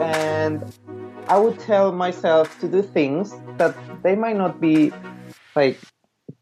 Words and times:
and 0.00 0.64
I 1.28 1.38
would 1.38 1.58
tell 1.58 1.92
myself 1.92 2.58
to 2.60 2.68
do 2.68 2.82
things 2.82 3.34
that 3.58 3.74
they 4.02 4.16
might 4.16 4.36
not 4.36 4.60
be 4.60 4.92
like 5.54 5.78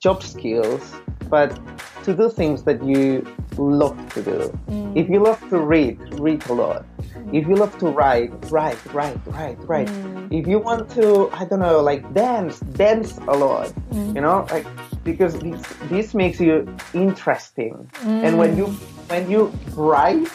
job 0.01 0.22
skills, 0.22 0.95
but 1.29 1.59
to 2.04 2.15
do 2.15 2.31
things 2.31 2.63
that 2.65 2.85
you 2.85 3.27
love 3.59 3.99
to 4.15 4.22
do. 4.22 4.59
Mm. 4.69 4.97
If 4.97 5.09
you 5.09 5.21
love 5.21 5.40
to 5.51 5.59
read, 5.59 5.99
read 6.21 6.47
a 6.49 6.53
lot. 6.53 6.87
If 7.33 7.49
you 7.49 7.56
love 7.56 7.77
to 7.79 7.87
write, 7.88 8.31
write, 8.51 8.79
write, 8.95 9.19
write, 9.27 9.58
write. 9.67 9.88
Mm. 9.88 10.33
If 10.33 10.47
you 10.47 10.60
want 10.60 10.88
to, 10.90 11.28
I 11.33 11.44
don't 11.44 11.58
know, 11.58 11.81
like 11.81 12.03
dance, 12.15 12.60
dance 12.60 13.19
a 13.26 13.37
lot. 13.37 13.72
Mm. 13.90 14.15
You 14.15 14.21
know, 14.21 14.47
like 14.51 14.67
because 15.03 15.38
this 15.38 15.63
this 15.88 16.15
makes 16.15 16.38
you 16.41 16.66
interesting. 16.95 17.91
And 18.05 18.38
when 18.38 18.56
you 18.56 18.66
when 19.10 19.30
you 19.30 19.52
write, 19.74 20.28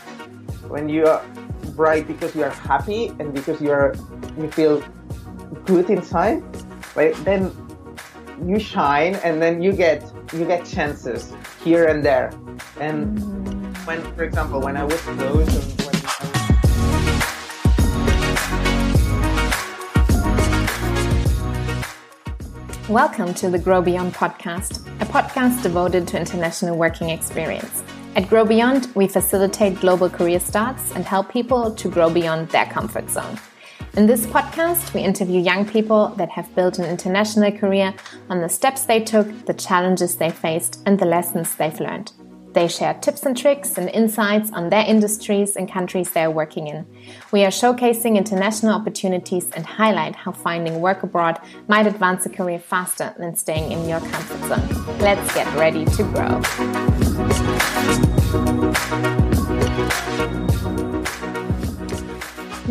when 0.68 0.90
you 0.90 1.06
are 1.08 1.24
bright 1.76 2.08
because 2.08 2.36
you 2.36 2.44
are 2.44 2.50
happy 2.50 3.08
and 3.20 3.34
because 3.34 3.62
you 3.62 3.72
are 3.72 3.96
you 4.38 4.50
feel 4.52 4.84
good 5.66 5.90
inside, 5.90 6.44
right? 6.96 7.16
Then 7.24 7.52
you 8.46 8.60
shine 8.60 9.16
and 9.24 9.42
then 9.42 9.62
you 9.62 9.74
get 9.74 10.04
you 10.34 10.46
get 10.46 10.66
chances 10.66 11.34
here 11.64 11.86
and 11.86 12.04
there. 12.04 12.32
And 12.80 13.18
mm-hmm. 13.18 13.86
when, 13.86 14.02
for 14.16 14.24
example, 14.24 14.62
when 14.62 14.78
I 14.78 14.84
was 14.84 15.00
close 15.02 15.82
Welcome 22.92 23.34
to 23.36 23.50
the 23.50 23.58
Grow 23.58 23.82
Beyond 23.82 24.14
podcast, 24.14 24.86
a 25.00 25.06
podcast 25.06 25.64
devoted 25.64 26.10
to 26.10 26.20
international 26.20 26.78
working 26.78 27.10
experience. 27.10 27.84
At 28.14 28.28
Grow 28.28 28.44
Beyond, 28.44 28.90
we 28.94 29.08
facilitate 29.08 29.80
global 29.80 30.10
career 30.10 30.42
starts 30.42 30.92
and 30.92 31.06
help 31.06 31.32
people 31.32 31.74
to 31.74 31.88
grow 31.88 32.10
beyond 32.10 32.50
their 32.50 32.66
comfort 32.66 33.10
zone. 33.10 33.40
In 33.94 34.06
this 34.06 34.26
podcast, 34.26 34.94
we 34.94 35.00
interview 35.00 35.40
young 35.40 35.66
people 35.66 36.10
that 36.18 36.30
have 36.30 36.54
built 36.54 36.78
an 36.78 36.84
international 36.84 37.54
career 37.54 37.94
on 38.30 38.42
the 38.42 38.50
steps 38.50 38.84
they 38.84 39.02
took, 39.02 39.46
the 39.46 39.54
challenges 39.54 40.18
they 40.18 40.30
faced, 40.30 40.82
and 40.86 41.00
the 41.00 41.06
lessons 41.06 41.56
they've 41.56 41.80
learned. 41.80 42.12
They 42.52 42.68
share 42.68 42.96
tips 42.96 43.26
and 43.26 43.38
tricks 43.38 43.78
and 43.78 43.88
insights 43.90 44.52
on 44.52 44.70
their 44.70 44.86
industries 44.86 45.56
and 45.56 45.72
countries 45.72 46.12
they 46.12 46.24
are 46.24 46.32
working 46.32 46.68
in. 46.68 46.86
We 47.32 47.46
are 47.46 47.50
showcasing 47.50 48.18
international 48.18 48.74
opportunities 48.74 49.50
and 49.52 49.66
highlight 49.66 50.18
how 50.18 50.34
finding 50.34 50.82
work 50.82 51.04
abroad 51.04 51.40
might 51.70 51.88
advance 51.88 52.26
a 52.26 52.30
career 52.30 52.60
faster 52.60 53.16
than 53.18 53.38
staying 53.38 53.72
in 53.72 53.88
your 53.88 54.02
comfort 54.02 54.50
zone. 54.50 54.98
Let's 55.00 55.34
get 55.34 55.48
ready 55.56 55.86
to 55.86 56.04
grow. 56.04 57.11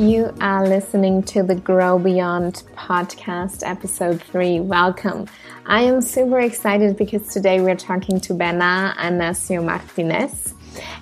You 0.01 0.33
are 0.41 0.67
listening 0.67 1.23
to 1.25 1.43
the 1.43 1.55
Grow 1.55 1.99
Beyond 1.99 2.63
podcast, 2.75 3.63
episode 3.63 4.23
three. 4.23 4.61
Welcome. 4.61 5.27
I 5.67 5.83
am 5.83 6.01
super 6.01 6.41
excited 6.41 6.97
because 6.97 7.29
today 7.29 7.61
we're 7.61 7.77
talking 7.77 8.21
to 8.21 8.33
Bernard 8.33 8.97
Anasio 8.97 9.63
Martinez. 9.63 10.55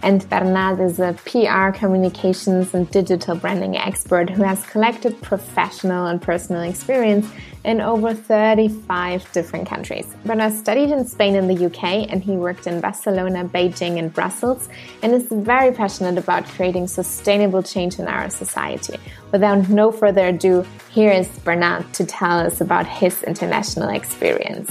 And 0.03 0.29
Bernard 0.29 0.81
is 0.81 0.98
a 0.98 1.12
PR, 1.25 1.70
communications, 1.70 2.75
and 2.75 2.91
digital 2.91 3.36
branding 3.36 3.77
expert 3.77 4.29
who 4.29 4.42
has 4.42 4.67
collected 4.67 5.23
professional 5.23 6.06
and 6.06 6.20
personal 6.20 6.62
experience 6.62 7.31
in 7.64 7.81
over 7.81 8.14
35 8.14 9.31
different 9.33 9.69
countries. 9.69 10.06
Bernard 10.25 10.53
studied 10.53 10.91
in 10.91 11.06
Spain 11.06 11.34
and 11.34 11.51
the 11.51 11.67
UK, 11.67 12.11
and 12.11 12.23
he 12.23 12.33
worked 12.33 12.67
in 12.67 12.81
Barcelona, 12.81 13.45
Beijing, 13.45 13.98
and 13.98 14.12
Brussels, 14.12 14.69
and 15.03 15.12
is 15.12 15.27
very 15.31 15.73
passionate 15.73 16.19
about 16.19 16.45
creating 16.47 16.86
sustainable 16.86 17.62
change 17.62 17.98
in 17.98 18.06
our 18.06 18.31
society. 18.31 18.98
Without 19.33 19.69
no 19.69 19.92
further 19.92 20.29
ado, 20.29 20.64
here 20.91 21.12
is 21.12 21.29
Bernard 21.41 21.92
to 21.95 22.05
tell 22.05 22.39
us 22.39 22.61
about 22.61 22.86
his 22.86 23.23
international 23.25 23.89
experience. 23.89 24.70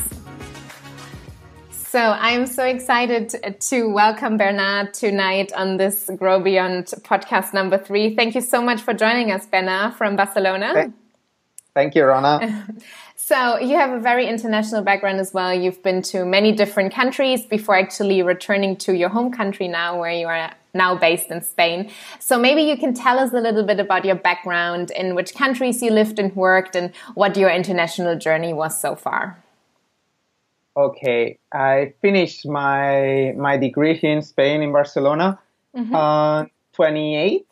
So 1.72 2.00
I'm 2.00 2.46
so 2.46 2.66
excited 2.66 3.60
to 3.60 3.90
welcome 3.90 4.38
Bernard 4.38 4.94
tonight 4.94 5.52
on 5.54 5.78
this 5.78 6.10
Grow 6.18 6.40
Beyond 6.40 6.86
podcast 7.02 7.54
number 7.54 7.78
three. 7.78 8.16
Thank 8.16 8.36
you 8.36 8.42
so 8.42 8.62
much 8.62 8.82
for 8.82 8.94
joining 8.94 9.32
us, 9.32 9.46
Bernard 9.46 9.96
from 9.96 10.16
Barcelona. 10.16 10.94
Thank 11.78 11.94
you, 11.94 12.06
Rana. 12.06 12.66
so 13.16 13.60
you 13.60 13.76
have 13.78 13.92
a 13.92 14.00
very 14.00 14.26
international 14.26 14.82
background 14.82 15.20
as 15.20 15.32
well. 15.32 15.54
You've 15.54 15.84
been 15.84 16.02
to 16.14 16.26
many 16.26 16.52
different 16.52 16.92
countries 16.92 17.46
before 17.46 17.78
actually 17.78 18.24
returning 18.24 18.78
to 18.78 18.98
your 18.98 19.10
home 19.10 19.32
country 19.32 19.68
now, 19.68 20.00
where 20.00 20.12
you 20.12 20.26
are 20.26 20.56
now 20.74 20.96
based 20.96 21.30
in 21.30 21.44
Spain. 21.44 21.92
So 22.20 22.40
maybe 22.40 22.64
you 22.64 22.78
can 22.78 22.96
tell 22.96 23.20
us 23.20 23.32
a 23.32 23.40
little 23.40 23.62
bit 23.64 23.80
about 23.80 24.06
your 24.06 24.16
background, 24.16 24.90
in 24.90 25.14
which 25.14 25.36
countries 25.36 25.84
you 25.84 25.92
lived 25.92 26.18
and 26.18 26.36
worked, 26.36 26.76
and 26.76 26.96
what 27.14 27.38
your 27.38 27.52
international 27.52 28.18
journey 28.18 28.54
was 28.54 28.82
so 28.82 28.96
far. 28.96 29.38
Okay, 30.76 31.38
I 31.54 31.94
finished 32.02 32.48
my 32.48 33.36
my 33.38 33.56
degree 33.58 33.96
here 33.96 34.14
in 34.14 34.24
Spain 34.24 34.64
in 34.64 34.72
Barcelona, 34.72 35.38
mm-hmm. 35.76 35.94
uh, 35.94 36.46
28, 36.74 37.46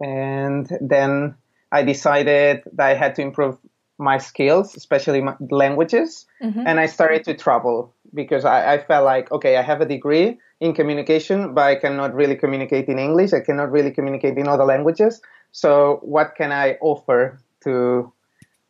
and 0.00 0.70
then 0.80 1.34
I 1.72 1.82
decided 1.82 2.62
that 2.72 2.86
I 2.86 2.94
had 2.94 3.14
to 3.16 3.22
improve 3.22 3.58
my 3.98 4.18
skills, 4.18 4.76
especially 4.76 5.20
my 5.22 5.34
languages, 5.50 6.26
mm-hmm. 6.42 6.66
and 6.66 6.78
I 6.78 6.86
started 6.86 7.24
to 7.24 7.34
travel 7.34 7.94
because 8.14 8.44
I, 8.44 8.74
I, 8.74 8.78
felt 8.78 9.04
like 9.04 9.32
okay, 9.32 9.56
I 9.56 9.62
have 9.62 9.80
a 9.80 9.86
degree 9.86 10.38
in 10.60 10.74
communication, 10.74 11.54
but 11.54 11.64
I 11.64 11.76
cannot 11.76 12.14
really 12.14 12.36
communicate 12.36 12.88
in 12.88 12.98
English. 12.98 13.32
I 13.32 13.40
cannot 13.40 13.70
really 13.72 13.90
communicate 13.90 14.36
in 14.36 14.48
other 14.48 14.64
languages. 14.64 15.20
So 15.52 16.00
what 16.02 16.34
can 16.36 16.52
I 16.52 16.76
offer 16.80 17.40
to 17.64 18.12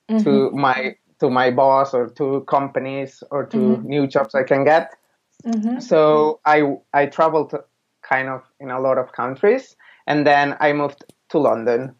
mm-hmm. 0.08 0.24
to 0.24 0.50
my 0.50 0.96
to 1.20 1.30
my 1.30 1.50
boss 1.50 1.94
or 1.94 2.08
to 2.10 2.42
companies 2.42 3.22
or 3.30 3.46
to 3.46 3.56
mm-hmm. 3.56 3.88
new 3.88 4.06
jobs 4.06 4.34
I 4.34 4.42
can 4.42 4.64
get. 4.64 4.94
Mm-hmm. 5.44 5.80
So 5.80 6.40
I 6.44 6.76
I 6.92 7.06
traveled 7.06 7.54
kind 8.02 8.28
of 8.28 8.42
in 8.60 8.70
a 8.70 8.80
lot 8.80 8.98
of 8.98 9.12
countries, 9.12 9.76
and 10.06 10.26
then 10.26 10.56
I 10.60 10.72
moved 10.72 11.04
to 11.30 11.38
London 11.38 11.94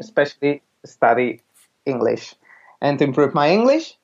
especially 0.00 0.62
study 0.84 1.40
English 1.84 2.34
and 2.80 2.98
to 2.98 3.04
improve 3.04 3.34
my 3.34 3.50
English. 3.50 3.96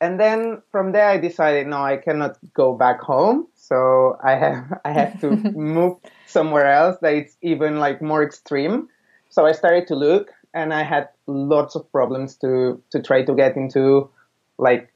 And 0.00 0.18
then 0.18 0.62
from 0.70 0.92
there, 0.92 1.08
I 1.08 1.18
decided 1.18 1.66
no, 1.66 1.84
I 1.84 1.98
cannot 1.98 2.38
go 2.54 2.74
back 2.74 3.00
home. 3.00 3.48
So 3.54 4.16
I 4.22 4.34
have 4.36 4.80
I 4.84 4.92
have 4.92 5.20
to 5.20 5.30
move 5.54 5.98
somewhere 6.26 6.66
else 6.66 6.96
that 7.02 7.14
it's 7.14 7.36
even 7.42 7.78
like 7.78 8.00
more 8.00 8.22
extreme. 8.22 8.88
So 9.28 9.46
I 9.46 9.52
started 9.52 9.86
to 9.88 9.94
look 9.94 10.30
and 10.54 10.72
I 10.74 10.82
had 10.82 11.08
lots 11.26 11.76
of 11.76 11.90
problems 11.92 12.36
to 12.38 12.82
to 12.90 13.02
try 13.02 13.22
to 13.24 13.34
get 13.34 13.56
into 13.56 14.10
like 14.58 14.92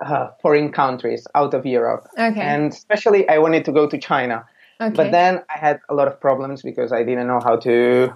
uh, 0.00 0.28
foreign 0.42 0.72
countries 0.72 1.26
out 1.34 1.54
of 1.54 1.64
Europe. 1.66 2.08
Okay. 2.18 2.40
And 2.40 2.72
especially, 2.72 3.28
I 3.28 3.38
wanted 3.38 3.64
to 3.66 3.72
go 3.72 3.88
to 3.88 3.98
China. 3.98 4.44
Okay. 4.80 4.94
But 4.94 5.12
then 5.12 5.42
I 5.54 5.58
had 5.58 5.80
a 5.88 5.94
lot 5.94 6.08
of 6.08 6.20
problems 6.20 6.62
because 6.62 6.92
I 6.92 7.04
didn't 7.04 7.26
know 7.26 7.40
how 7.42 7.56
to 7.56 8.12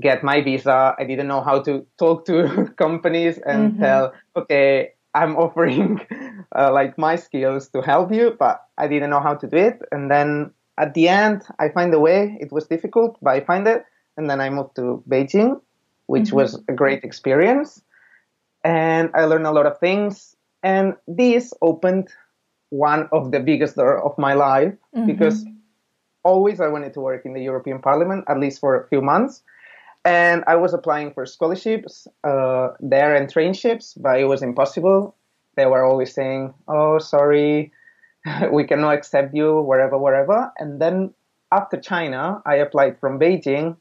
get 0.00 0.24
my 0.24 0.40
visa. 0.40 0.94
I 0.98 1.04
didn't 1.04 1.28
know 1.28 1.42
how 1.42 1.60
to 1.62 1.86
talk 1.98 2.24
to 2.26 2.72
companies 2.76 3.38
and 3.38 3.72
mm-hmm. 3.72 3.82
tell, 3.82 4.12
okay, 4.36 4.92
I'm 5.14 5.36
offering 5.36 6.00
uh, 6.56 6.72
like 6.72 6.96
my 6.98 7.16
skills 7.16 7.68
to 7.68 7.82
help 7.82 8.12
you, 8.12 8.36
but 8.38 8.62
I 8.78 8.88
didn't 8.88 9.10
know 9.10 9.20
how 9.20 9.34
to 9.34 9.46
do 9.46 9.56
it. 9.56 9.80
And 9.92 10.10
then 10.10 10.52
at 10.78 10.94
the 10.94 11.08
end, 11.08 11.42
I 11.58 11.68
find 11.68 11.92
a 11.94 12.00
way. 12.00 12.38
It 12.40 12.52
was 12.52 12.66
difficult, 12.66 13.18
but 13.20 13.30
I 13.30 13.40
find 13.40 13.66
it. 13.66 13.84
And 14.16 14.28
then 14.28 14.40
I 14.40 14.50
moved 14.50 14.76
to 14.76 15.02
Beijing 15.08 15.60
which 16.10 16.34
mm-hmm. 16.34 16.42
was 16.42 16.60
a 16.66 16.72
great 16.72 17.04
experience. 17.04 17.80
And 18.64 19.10
I 19.14 19.26
learned 19.26 19.46
a 19.46 19.52
lot 19.52 19.66
of 19.66 19.78
things. 19.78 20.34
And 20.64 20.94
this 21.06 21.54
opened 21.62 22.08
one 22.70 23.08
of 23.12 23.30
the 23.30 23.38
biggest 23.38 23.76
door 23.76 24.02
of 24.02 24.18
my 24.18 24.34
life 24.34 24.74
mm-hmm. 24.74 25.06
because 25.06 25.46
always 26.24 26.60
I 26.60 26.66
wanted 26.66 26.94
to 26.94 27.00
work 27.00 27.24
in 27.24 27.32
the 27.32 27.40
European 27.40 27.78
Parliament, 27.78 28.24
at 28.26 28.40
least 28.40 28.58
for 28.58 28.74
a 28.74 28.88
few 28.88 29.00
months. 29.00 29.44
And 30.04 30.44
I 30.46 30.56
was 30.56 30.72
applying 30.72 31.12
for 31.12 31.26
scholarships 31.26 32.08
uh, 32.24 32.68
there 32.80 33.14
and 33.14 33.28
trainships, 33.28 33.94
but 33.94 34.18
it 34.18 34.24
was 34.24 34.42
impossible. 34.42 35.14
They 35.56 35.66
were 35.66 35.84
always 35.84 36.14
saying, 36.14 36.54
oh, 36.68 36.98
sorry, 36.98 37.72
we 38.52 38.64
cannot 38.64 38.94
accept 38.94 39.34
you, 39.34 39.60
wherever, 39.60 39.98
wherever. 39.98 40.52
And 40.58 40.80
then 40.80 41.12
after 41.52 41.78
China, 41.78 42.40
I 42.46 42.56
applied 42.56 42.98
from 42.98 43.18
Beijing, 43.18 43.76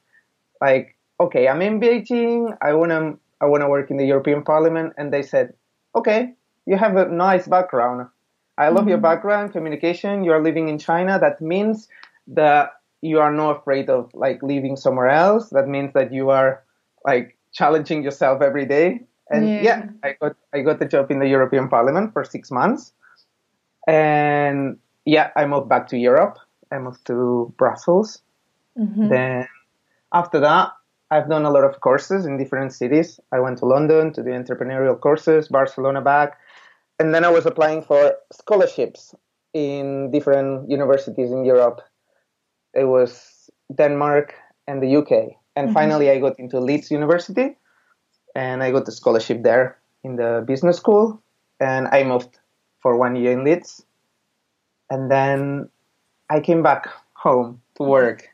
like 0.59 0.95
okay, 1.19 1.47
I'm 1.47 1.61
in 1.61 1.79
Beijing. 1.79 2.57
I 2.61 2.73
wanna 2.73 3.13
I 3.41 3.45
wanna 3.45 3.69
work 3.69 3.91
in 3.91 3.97
the 3.97 4.05
European 4.05 4.43
Parliament, 4.43 4.93
and 4.97 5.13
they 5.13 5.21
said, 5.21 5.53
okay, 5.95 6.33
you 6.65 6.77
have 6.77 6.95
a 6.95 7.07
nice 7.07 7.47
background. 7.47 8.07
I 8.57 8.69
love 8.69 8.81
mm-hmm. 8.81 8.89
your 8.89 8.97
background, 8.97 9.53
communication. 9.53 10.23
You 10.23 10.31
are 10.33 10.41
living 10.41 10.67
in 10.67 10.77
China. 10.77 11.17
That 11.19 11.41
means 11.41 11.87
that 12.27 12.71
you 13.01 13.19
are 13.19 13.31
not 13.31 13.57
afraid 13.57 13.89
of 13.89 14.11
like 14.13 14.43
leaving 14.43 14.75
somewhere 14.75 15.09
else. 15.09 15.49
That 15.49 15.67
means 15.67 15.93
that 15.93 16.13
you 16.13 16.29
are 16.29 16.63
like 17.05 17.37
challenging 17.53 18.03
yourself 18.03 18.41
every 18.41 18.65
day. 18.65 19.01
And 19.31 19.47
yeah. 19.47 19.61
yeah, 19.61 19.85
I 20.03 20.15
got 20.19 20.35
I 20.53 20.61
got 20.61 20.79
the 20.79 20.85
job 20.85 21.11
in 21.11 21.19
the 21.19 21.27
European 21.27 21.69
Parliament 21.69 22.13
for 22.13 22.23
six 22.23 22.49
months, 22.49 22.93
and 23.87 24.77
yeah, 25.05 25.29
I 25.35 25.45
moved 25.45 25.69
back 25.69 25.87
to 25.89 25.97
Europe. 25.97 26.37
I 26.71 26.79
moved 26.79 27.05
to 27.07 27.53
Brussels. 27.57 28.21
Mm-hmm. 28.77 29.09
Then 29.09 29.47
after 30.13 30.39
that, 30.39 30.71
I've 31.11 31.29
done 31.29 31.45
a 31.45 31.51
lot 31.51 31.63
of 31.63 31.79
courses 31.81 32.25
in 32.25 32.37
different 32.37 32.73
cities. 32.73 33.19
I 33.31 33.39
went 33.39 33.59
to 33.59 33.65
London 33.65 34.13
to 34.13 34.23
do 34.23 34.29
entrepreneurial 34.29 34.99
courses, 34.99 35.47
Barcelona 35.47 36.01
back, 36.01 36.37
and 36.99 37.13
then 37.13 37.23
I 37.23 37.29
was 37.29 37.45
applying 37.45 37.83
for 37.83 38.15
scholarships 38.31 39.13
in 39.53 40.11
different 40.11 40.69
universities 40.69 41.31
in 41.31 41.45
Europe. 41.45 41.81
It 42.73 42.85
was 42.85 43.49
Denmark 43.73 44.33
and 44.67 44.81
the 44.81 44.95
UK. 44.95 45.35
And 45.55 45.67
mm-hmm. 45.67 45.73
finally, 45.73 46.09
I 46.09 46.19
got 46.19 46.39
into 46.39 46.59
Leeds 46.59 46.91
University 46.91 47.57
and 48.35 48.63
I 48.63 48.71
got 48.71 48.87
a 48.87 48.91
scholarship 48.91 49.43
there 49.43 49.77
in 50.03 50.15
the 50.15 50.43
business 50.45 50.77
school. 50.77 51.21
And 51.59 51.87
I 51.87 52.03
moved 52.03 52.39
for 52.79 52.97
one 52.97 53.15
year 53.15 53.31
in 53.31 53.43
Leeds. 53.43 53.85
And 54.89 55.11
then 55.11 55.69
I 56.29 56.39
came 56.39 56.63
back 56.63 56.87
home 57.13 57.61
to 57.75 57.83
work 57.83 58.29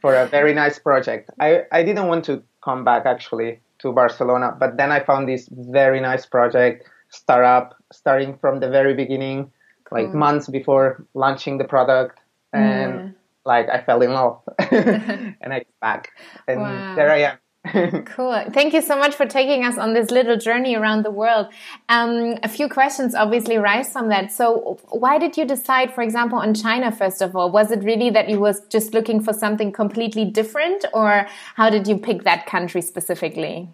for 0.00 0.14
a 0.14 0.26
very 0.26 0.54
nice 0.54 0.78
project. 0.78 1.30
I, 1.40 1.62
I 1.72 1.82
didn't 1.82 2.06
want 2.06 2.24
to 2.26 2.42
come 2.62 2.84
back 2.84 3.06
actually 3.06 3.60
to 3.80 3.92
Barcelona, 3.92 4.54
but 4.58 4.76
then 4.76 4.92
I 4.92 5.00
found 5.00 5.28
this 5.28 5.48
very 5.50 6.00
nice 6.00 6.26
project, 6.26 6.88
startup, 7.08 7.74
starting 7.92 8.36
from 8.38 8.60
the 8.60 8.68
very 8.68 8.94
beginning, 8.94 9.50
cool. 9.84 10.02
like 10.02 10.14
months 10.14 10.48
before 10.48 11.04
launching 11.14 11.58
the 11.58 11.64
product. 11.64 12.20
And 12.52 12.92
mm. 12.92 13.14
Like 13.44 13.68
I 13.68 13.82
fell 13.82 14.02
in 14.02 14.12
love 14.12 14.42
and 14.58 15.52
I 15.52 15.60
came 15.60 15.80
back. 15.80 16.10
And 16.46 16.60
wow. 16.60 16.94
there 16.94 17.10
I 17.10 17.18
am 17.18 17.38
cool. 18.06 18.42
Thank 18.52 18.72
you 18.72 18.80
so 18.80 18.96
much 18.96 19.14
for 19.14 19.26
taking 19.26 19.64
us 19.64 19.76
on 19.76 19.92
this 19.92 20.10
little 20.10 20.38
journey 20.38 20.74
around 20.74 21.04
the 21.04 21.10
world. 21.10 21.48
Um, 21.90 22.38
a 22.42 22.48
few 22.48 22.70
questions 22.70 23.14
obviously 23.14 23.58
rise 23.58 23.92
from 23.92 24.08
that. 24.08 24.32
So, 24.32 24.78
why 24.88 25.18
did 25.18 25.36
you 25.36 25.44
decide, 25.44 25.92
for 25.92 26.00
example, 26.00 26.38
on 26.38 26.54
China 26.54 26.90
first 26.90 27.20
of 27.20 27.36
all? 27.36 27.50
Was 27.50 27.70
it 27.70 27.84
really 27.84 28.08
that 28.10 28.30
you 28.30 28.40
was 28.40 28.66
just 28.68 28.94
looking 28.94 29.22
for 29.22 29.34
something 29.34 29.72
completely 29.72 30.24
different, 30.24 30.86
or 30.94 31.26
how 31.54 31.68
did 31.68 31.86
you 31.86 31.98
pick 31.98 32.24
that 32.24 32.46
country 32.46 32.80
specifically? 32.80 33.68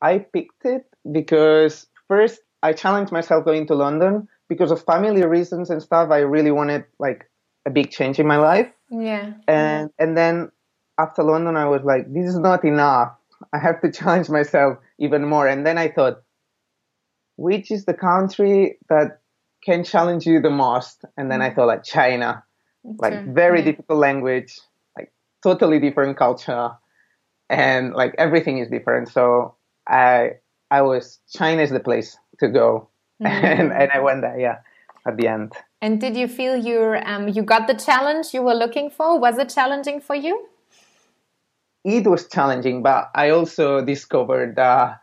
I 0.00 0.18
picked 0.18 0.64
it 0.64 0.86
because 1.10 1.88
first 2.06 2.40
I 2.62 2.72
challenged 2.74 3.10
myself 3.10 3.44
going 3.44 3.66
to 3.68 3.74
London 3.74 4.28
because 4.48 4.70
of 4.70 4.84
family 4.84 5.24
reasons 5.26 5.68
and 5.68 5.82
stuff. 5.82 6.10
I 6.10 6.20
really 6.20 6.52
wanted 6.52 6.84
like 7.00 7.28
a 7.66 7.70
big 7.70 7.90
change 7.90 8.18
in 8.18 8.26
my 8.26 8.36
life. 8.36 8.70
Yeah. 8.90 9.34
And 9.48 9.90
and 9.98 10.16
then 10.16 10.50
after 10.98 11.22
London, 11.22 11.56
I 11.56 11.66
was 11.66 11.82
like, 11.82 12.12
this 12.12 12.26
is 12.26 12.38
not 12.38 12.64
enough. 12.64 13.16
I 13.52 13.58
have 13.58 13.80
to 13.82 13.90
challenge 13.98 14.28
myself 14.28 14.78
even 14.98 15.26
more. 15.26 15.46
And 15.46 15.66
then 15.66 15.78
I 15.78 15.88
thought, 15.88 16.22
which 17.36 17.70
is 17.70 17.84
the 17.84 17.94
country 17.94 18.78
that 18.88 19.20
can 19.64 19.82
challenge 19.84 20.26
you 20.26 20.40
the 20.40 20.50
most? 20.50 21.04
And 21.16 21.30
then 21.30 21.42
I 21.42 21.50
mm. 21.50 21.54
thought 21.54 21.66
like 21.66 21.84
China, 21.84 22.44
okay. 22.84 22.96
like 22.98 23.26
very 23.34 23.60
yeah. 23.60 23.64
difficult 23.66 23.98
language, 23.98 24.58
like 24.96 25.12
totally 25.42 25.80
different 25.80 26.16
culture, 26.16 26.70
and 27.48 27.94
like 27.94 28.14
everything 28.18 28.58
is 28.58 28.68
different. 28.68 29.08
So 29.08 29.56
I 29.88 30.32
I 30.70 30.82
was 30.82 31.18
China 31.32 31.62
is 31.62 31.70
the 31.70 31.80
place 31.80 32.16
to 32.40 32.48
go, 32.48 32.88
mm-hmm. 33.22 33.26
and 33.26 33.72
and 33.72 33.90
I 33.92 34.00
went 34.00 34.20
there. 34.20 34.38
Yeah, 34.38 34.58
at 35.06 35.16
the 35.16 35.28
end. 35.28 35.52
And 35.80 36.00
did 36.00 36.16
you 36.16 36.28
feel 36.28 36.56
you 36.56 36.96
um 37.04 37.28
you 37.28 37.42
got 37.42 37.66
the 37.66 37.74
challenge 37.74 38.32
you 38.32 38.42
were 38.42 38.54
looking 38.54 38.90
for? 38.90 39.18
Was 39.18 39.38
it 39.38 39.48
challenging 39.48 40.00
for 40.00 40.14
you? 40.14 40.48
it 41.84 42.06
was 42.06 42.26
challenging, 42.28 42.82
but 42.82 43.10
I 43.14 43.30
also 43.30 43.84
discovered 43.84 44.56
that 44.56 45.00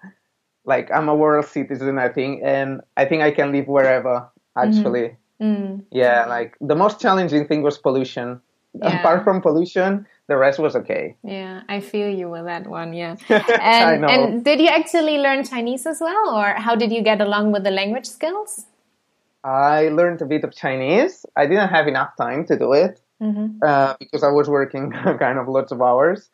like 0.66 0.92
I'm 0.92 1.10
a 1.10 1.16
world 1.16 1.46
citizen, 1.46 1.98
I 1.98 2.10
think, 2.10 2.42
and 2.44 2.82
I 2.98 3.06
think 3.06 3.22
I 3.22 3.32
can 3.32 3.52
live 3.52 3.68
wherever 3.68 4.30
actually. 4.58 5.18
Mm-hmm. 5.40 5.46
Mm. 5.46 5.84
Yeah, 5.92 6.26
like 6.28 6.56
the 6.62 6.76
most 6.76 7.00
challenging 7.00 7.48
thing 7.48 7.64
was 7.64 7.78
pollution. 7.78 8.42
Yeah. 8.74 9.00
Apart 9.00 9.24
from 9.24 9.42
pollution, 9.42 10.06
the 10.28 10.38
rest 10.38 10.60
was 10.60 10.76
okay. 10.76 11.18
Yeah, 11.24 11.64
I 11.68 11.82
feel 11.82 12.10
you 12.10 12.30
with 12.30 12.46
that 12.46 12.68
one. 12.68 12.94
Yeah. 12.94 13.16
And, 13.30 14.06
and 14.06 14.46
did 14.46 14.62
you 14.62 14.68
actually 14.68 15.18
learn 15.18 15.44
Chinese 15.44 15.86
as 15.86 16.00
well, 16.00 16.30
or 16.30 16.54
how 16.58 16.76
did 16.76 16.92
you 16.92 17.02
get 17.02 17.22
along 17.22 17.52
with 17.52 17.64
the 17.64 17.72
language 17.72 18.06
skills? 18.06 18.66
I 19.44 19.90
learned 19.90 20.22
a 20.22 20.26
bit 20.26 20.44
of 20.44 20.56
Chinese. 20.56 21.26
I 21.36 21.48
didn't 21.48 21.70
have 21.70 21.88
enough 21.88 22.16
time 22.18 22.46
to 22.46 22.58
do 22.58 22.74
it 22.74 23.00
mm-hmm. 23.22 23.58
uh, 23.66 23.96
because 24.00 24.24
I 24.24 24.30
was 24.30 24.50
working 24.50 24.92
kind 25.20 25.40
of 25.40 25.48
lots 25.48 25.72
of 25.72 25.82
hours. 25.82 26.30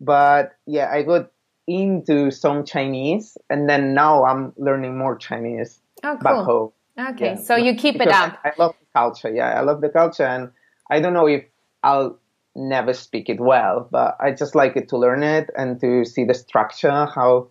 But 0.00 0.52
yeah, 0.66 0.90
I 0.90 1.02
got 1.02 1.30
into 1.66 2.30
some 2.30 2.64
Chinese, 2.64 3.36
and 3.48 3.68
then 3.68 3.94
now 3.94 4.24
I'm 4.24 4.52
learning 4.56 4.98
more 4.98 5.16
Chinese 5.16 5.80
oh, 6.02 6.16
cool. 6.16 6.22
back 6.22 6.44
home. 6.44 6.72
Okay, 7.14 7.34
yeah. 7.34 7.34
so 7.36 7.56
you 7.56 7.74
keep 7.74 7.96
it 7.96 8.08
up. 8.08 8.38
I, 8.44 8.48
I 8.48 8.52
love 8.58 8.74
the 8.78 8.86
culture. 8.92 9.32
Yeah, 9.32 9.58
I 9.58 9.60
love 9.60 9.80
the 9.80 9.88
culture, 9.88 10.24
and 10.24 10.50
I 10.90 11.00
don't 11.00 11.12
know 11.12 11.28
if 11.28 11.44
I'll 11.82 12.18
never 12.56 12.92
speak 12.92 13.28
it 13.28 13.40
well, 13.40 13.88
but 13.90 14.16
I 14.20 14.32
just 14.32 14.54
like 14.54 14.76
it 14.76 14.88
to 14.88 14.98
learn 14.98 15.22
it 15.22 15.50
and 15.56 15.80
to 15.80 16.04
see 16.04 16.24
the 16.24 16.34
structure, 16.34 17.06
how 17.06 17.48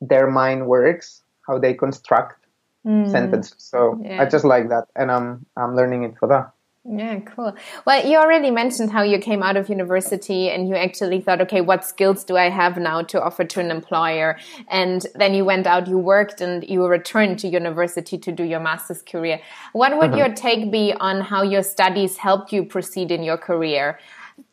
their 0.00 0.30
mind 0.30 0.66
works, 0.66 1.22
how 1.46 1.58
they 1.58 1.74
construct 1.74 2.39
mm. 2.86 3.10
sentences. 3.10 3.54
So 3.58 4.00
yeah. 4.02 4.22
I 4.22 4.26
just 4.26 4.44
like 4.44 4.68
that, 4.68 4.88
and 4.96 5.10
I'm 5.10 5.46
I'm 5.56 5.76
learning 5.76 6.04
it 6.04 6.14
for 6.18 6.28
that. 6.28 6.52
Yeah, 6.88 7.20
cool. 7.20 7.54
Well, 7.86 8.08
you 8.08 8.16
already 8.16 8.50
mentioned 8.50 8.90
how 8.90 9.02
you 9.02 9.18
came 9.18 9.42
out 9.42 9.58
of 9.58 9.68
university 9.68 10.48
and 10.48 10.66
you 10.66 10.74
actually 10.74 11.20
thought, 11.20 11.42
okay, 11.42 11.60
what 11.60 11.84
skills 11.84 12.24
do 12.24 12.38
I 12.38 12.48
have 12.48 12.78
now 12.78 13.02
to 13.02 13.22
offer 13.22 13.44
to 13.44 13.60
an 13.60 13.70
employer? 13.70 14.38
And 14.68 15.06
then 15.14 15.34
you 15.34 15.44
went 15.44 15.66
out, 15.66 15.88
you 15.88 15.98
worked, 15.98 16.40
and 16.40 16.64
you 16.66 16.86
returned 16.86 17.38
to 17.40 17.48
university 17.48 18.16
to 18.16 18.32
do 18.32 18.44
your 18.44 18.60
master's 18.60 19.02
career. 19.02 19.42
What 19.74 19.92
would 19.98 20.12
mm 20.12 20.14
-hmm. 20.14 20.18
your 20.18 20.34
take 20.34 20.70
be 20.70 20.94
on 20.98 21.20
how 21.20 21.42
your 21.42 21.62
studies 21.62 22.16
helped 22.16 22.50
you 22.50 22.64
proceed 22.64 23.10
in 23.10 23.22
your 23.22 23.38
career? 23.38 23.98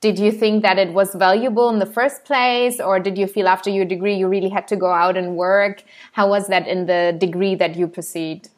Did 0.01 0.19
you 0.19 0.31
think 0.31 0.63
that 0.63 0.77
it 0.77 0.93
was 0.93 1.15
valuable 1.15 1.69
in 1.69 1.79
the 1.79 1.85
first 1.85 2.25
place, 2.25 2.79
or 2.79 2.99
did 2.99 3.17
you 3.17 3.27
feel 3.27 3.47
after 3.47 3.69
your 3.69 3.85
degree 3.85 4.15
you 4.15 4.27
really 4.27 4.49
had 4.49 4.67
to 4.69 4.75
go 4.75 4.91
out 4.91 5.17
and 5.17 5.35
work? 5.35 5.83
How 6.11 6.29
was 6.29 6.47
that 6.47 6.67
in 6.67 6.85
the 6.85 7.15
degree 7.17 7.55
that 7.55 7.75
you 7.75 7.87
pursued? 7.87 8.49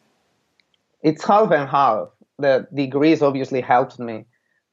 It's 1.02 1.24
half 1.24 1.52
and 1.52 1.70
half 1.70 2.10
the 2.40 2.68
degrees 2.74 3.22
obviously 3.22 3.62
helped 3.62 4.00
me, 4.00 4.26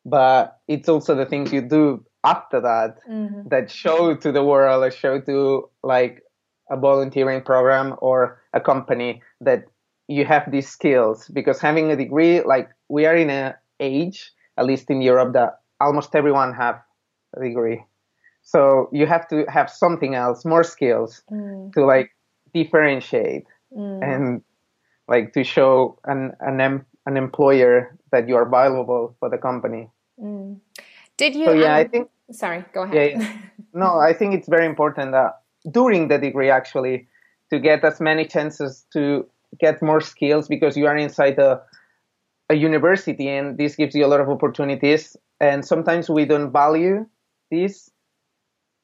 but 0.04 0.58
it's 0.68 0.88
also 0.88 1.14
the 1.14 1.26
things 1.26 1.52
you 1.52 1.60
do 1.60 2.04
after 2.24 2.60
that 2.60 2.98
mm-hmm. 3.08 3.48
that 3.48 3.70
show 3.70 4.16
to 4.16 4.32
the 4.32 4.42
world 4.42 4.82
or 4.82 4.90
show 4.90 5.20
to 5.20 5.68
like 5.82 6.22
a 6.70 6.76
volunteering 6.76 7.42
program 7.42 7.94
or 7.98 8.40
a 8.52 8.60
company 8.60 9.22
that 9.40 9.64
you 10.08 10.24
have 10.24 10.50
these 10.50 10.68
skills 10.68 11.28
because 11.28 11.60
having 11.60 11.90
a 11.90 11.96
degree 11.96 12.40
like 12.42 12.68
we 12.88 13.06
are 13.06 13.16
in 13.16 13.30
an 13.30 13.54
age 13.78 14.32
at 14.56 14.66
least 14.66 14.90
in 14.90 15.00
europe 15.00 15.32
that 15.34 15.60
almost 15.80 16.14
everyone 16.14 16.54
have 16.54 16.80
a 17.36 17.40
degree 17.40 17.82
so 18.42 18.88
you 18.92 19.06
have 19.06 19.26
to 19.28 19.44
have 19.48 19.68
something 19.68 20.14
else 20.14 20.44
more 20.44 20.62
skills 20.62 21.22
mm. 21.30 21.72
to 21.72 21.84
like 21.84 22.10
differentiate 22.54 23.44
mm. 23.76 24.02
and 24.02 24.42
like 25.08 25.32
to 25.32 25.44
show 25.44 25.98
an 26.04 26.32
an 26.40 26.84
an 27.06 27.16
employer 27.16 27.96
that 28.12 28.28
you 28.28 28.36
are 28.36 28.48
valuable 28.48 29.16
for 29.20 29.30
the 29.30 29.38
company. 29.38 29.90
Mm. 30.20 30.60
Did 31.16 31.34
you? 31.34 31.46
So, 31.46 31.52
yeah, 31.52 31.74
um, 31.74 31.80
I 31.80 31.84
think. 31.84 32.10
Sorry, 32.30 32.64
go 32.72 32.82
ahead. 32.82 32.94
Yeah, 32.94 33.18
yeah. 33.18 33.38
no, 33.74 33.98
I 33.98 34.12
think 34.12 34.34
it's 34.34 34.48
very 34.48 34.66
important 34.66 35.12
that 35.12 35.40
during 35.70 36.08
the 36.08 36.18
degree 36.18 36.50
actually 36.50 37.08
to 37.50 37.60
get 37.60 37.84
as 37.84 38.00
many 38.00 38.26
chances 38.26 38.84
to 38.92 39.26
get 39.60 39.80
more 39.82 40.00
skills 40.00 40.48
because 40.48 40.76
you 40.76 40.86
are 40.86 40.96
inside 40.96 41.38
a 41.38 41.62
a 42.48 42.54
university 42.54 43.28
and 43.28 43.58
this 43.58 43.76
gives 43.76 43.94
you 43.94 44.04
a 44.04 44.08
lot 44.08 44.20
of 44.20 44.28
opportunities 44.28 45.16
and 45.40 45.64
sometimes 45.64 46.08
we 46.08 46.24
don't 46.24 46.52
value 46.52 47.06
this 47.50 47.90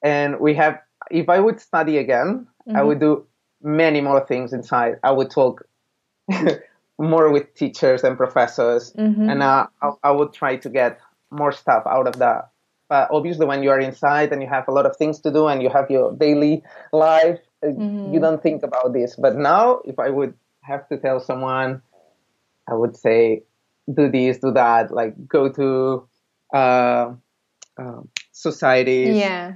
and 0.03 0.39
we 0.39 0.53
have 0.53 0.79
if 1.11 1.29
i 1.29 1.39
would 1.39 1.59
study 1.59 1.97
again 1.97 2.47
mm-hmm. 2.67 2.77
i 2.77 2.83
would 2.83 2.99
do 2.99 3.25
many 3.61 4.01
more 4.01 4.25
things 4.25 4.53
inside 4.53 4.95
i 5.03 5.11
would 5.11 5.31
talk 5.31 5.65
more 6.97 7.31
with 7.31 7.53
teachers 7.55 8.03
and 8.03 8.17
professors, 8.17 8.93
mm-hmm. 8.93 9.29
and 9.29 9.41
uh, 9.41 9.67
I, 9.81 9.91
I, 10.03 10.11
would 10.11 10.33
try 10.33 10.57
to 10.57 10.69
get 10.69 10.99
more 11.31 11.51
stuff 11.51 11.83
out 11.85 12.07
of 12.07 12.19
that. 12.19 12.49
But 12.87 13.09
obviously, 13.11 13.45
when 13.45 13.63
you 13.63 13.71
are 13.71 13.79
inside 13.79 14.31
and 14.31 14.41
you 14.41 14.47
have 14.47 14.67
a 14.67 14.71
lot 14.71 14.85
of 14.85 14.95
things 14.97 15.19
to 15.21 15.31
do 15.31 15.47
and 15.47 15.61
you 15.61 15.69
have 15.69 15.89
your 15.89 16.13
daily 16.15 16.63
life, 16.91 17.39
uh, 17.63 17.67
mm-hmm. 17.67 18.13
you 18.13 18.19
don't 18.19 18.41
think 18.41 18.63
about 18.63 18.93
this. 18.93 19.15
But 19.15 19.35
now, 19.35 19.81
if 19.85 19.99
I 19.99 20.09
would 20.09 20.35
have 20.61 20.87
to 20.89 20.97
tell 20.97 21.19
someone, 21.19 21.81
I 22.69 22.75
would 22.75 22.95
say, 22.95 23.43
do 23.91 24.09
this, 24.09 24.37
do 24.37 24.51
that, 24.51 24.91
like 24.91 25.27
go 25.27 25.49
to 25.49 26.07
uh, 26.53 27.13
uh, 27.77 28.01
societies, 28.31 29.15
yeah. 29.15 29.53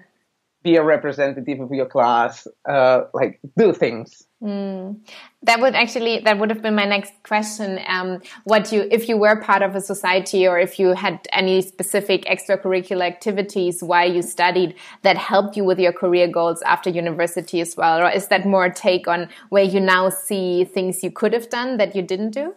be 0.64 0.76
a 0.76 0.84
representative 0.84 1.60
of 1.60 1.72
your 1.72 1.86
class, 1.86 2.48
uh, 2.68 3.04
like 3.14 3.40
do 3.58 3.74
things 3.74 4.28
Mm. 4.42 5.00
That 5.44 5.62
would 5.62 5.74
actually 5.74 6.20
that 6.20 6.38
would 6.38 6.52
have 6.52 6.62
been 6.62 6.76
my 6.76 6.86
next 6.86 7.12
question. 7.24 7.80
Um, 7.88 8.22
what 8.44 8.72
you 8.72 8.88
if 8.92 9.10
you 9.10 9.18
were 9.18 9.42
part 9.42 9.64
of 9.64 9.76
a 9.76 9.82
society 9.82 10.48
or 10.48 10.60
if 10.60 10.78
you 10.78 10.94
had 10.94 11.28
any 11.34 11.64
specific 11.64 12.26
extracurricular 12.26 13.02
activities 13.02 13.82
while 13.82 14.12
you 14.12 14.22
studied 14.22 14.76
that 15.02 15.18
helped 15.18 15.58
you 15.58 15.64
with 15.64 15.80
your 15.80 15.92
career 15.92 16.28
goals 16.28 16.62
after 16.64 16.92
university 16.92 17.62
as 17.62 17.76
well, 17.76 18.02
or 18.02 18.12
is 18.12 18.28
that 18.28 18.46
more 18.46 18.70
take 18.70 19.08
on 19.08 19.28
where 19.50 19.64
you 19.64 19.80
now 19.80 20.10
see 20.10 20.66
things 20.66 21.04
you 21.04 21.10
could 21.10 21.34
have 21.34 21.50
done 21.50 21.78
that 21.78 21.96
you 21.96 22.04
didn't 22.04 22.32
do? 22.32 22.54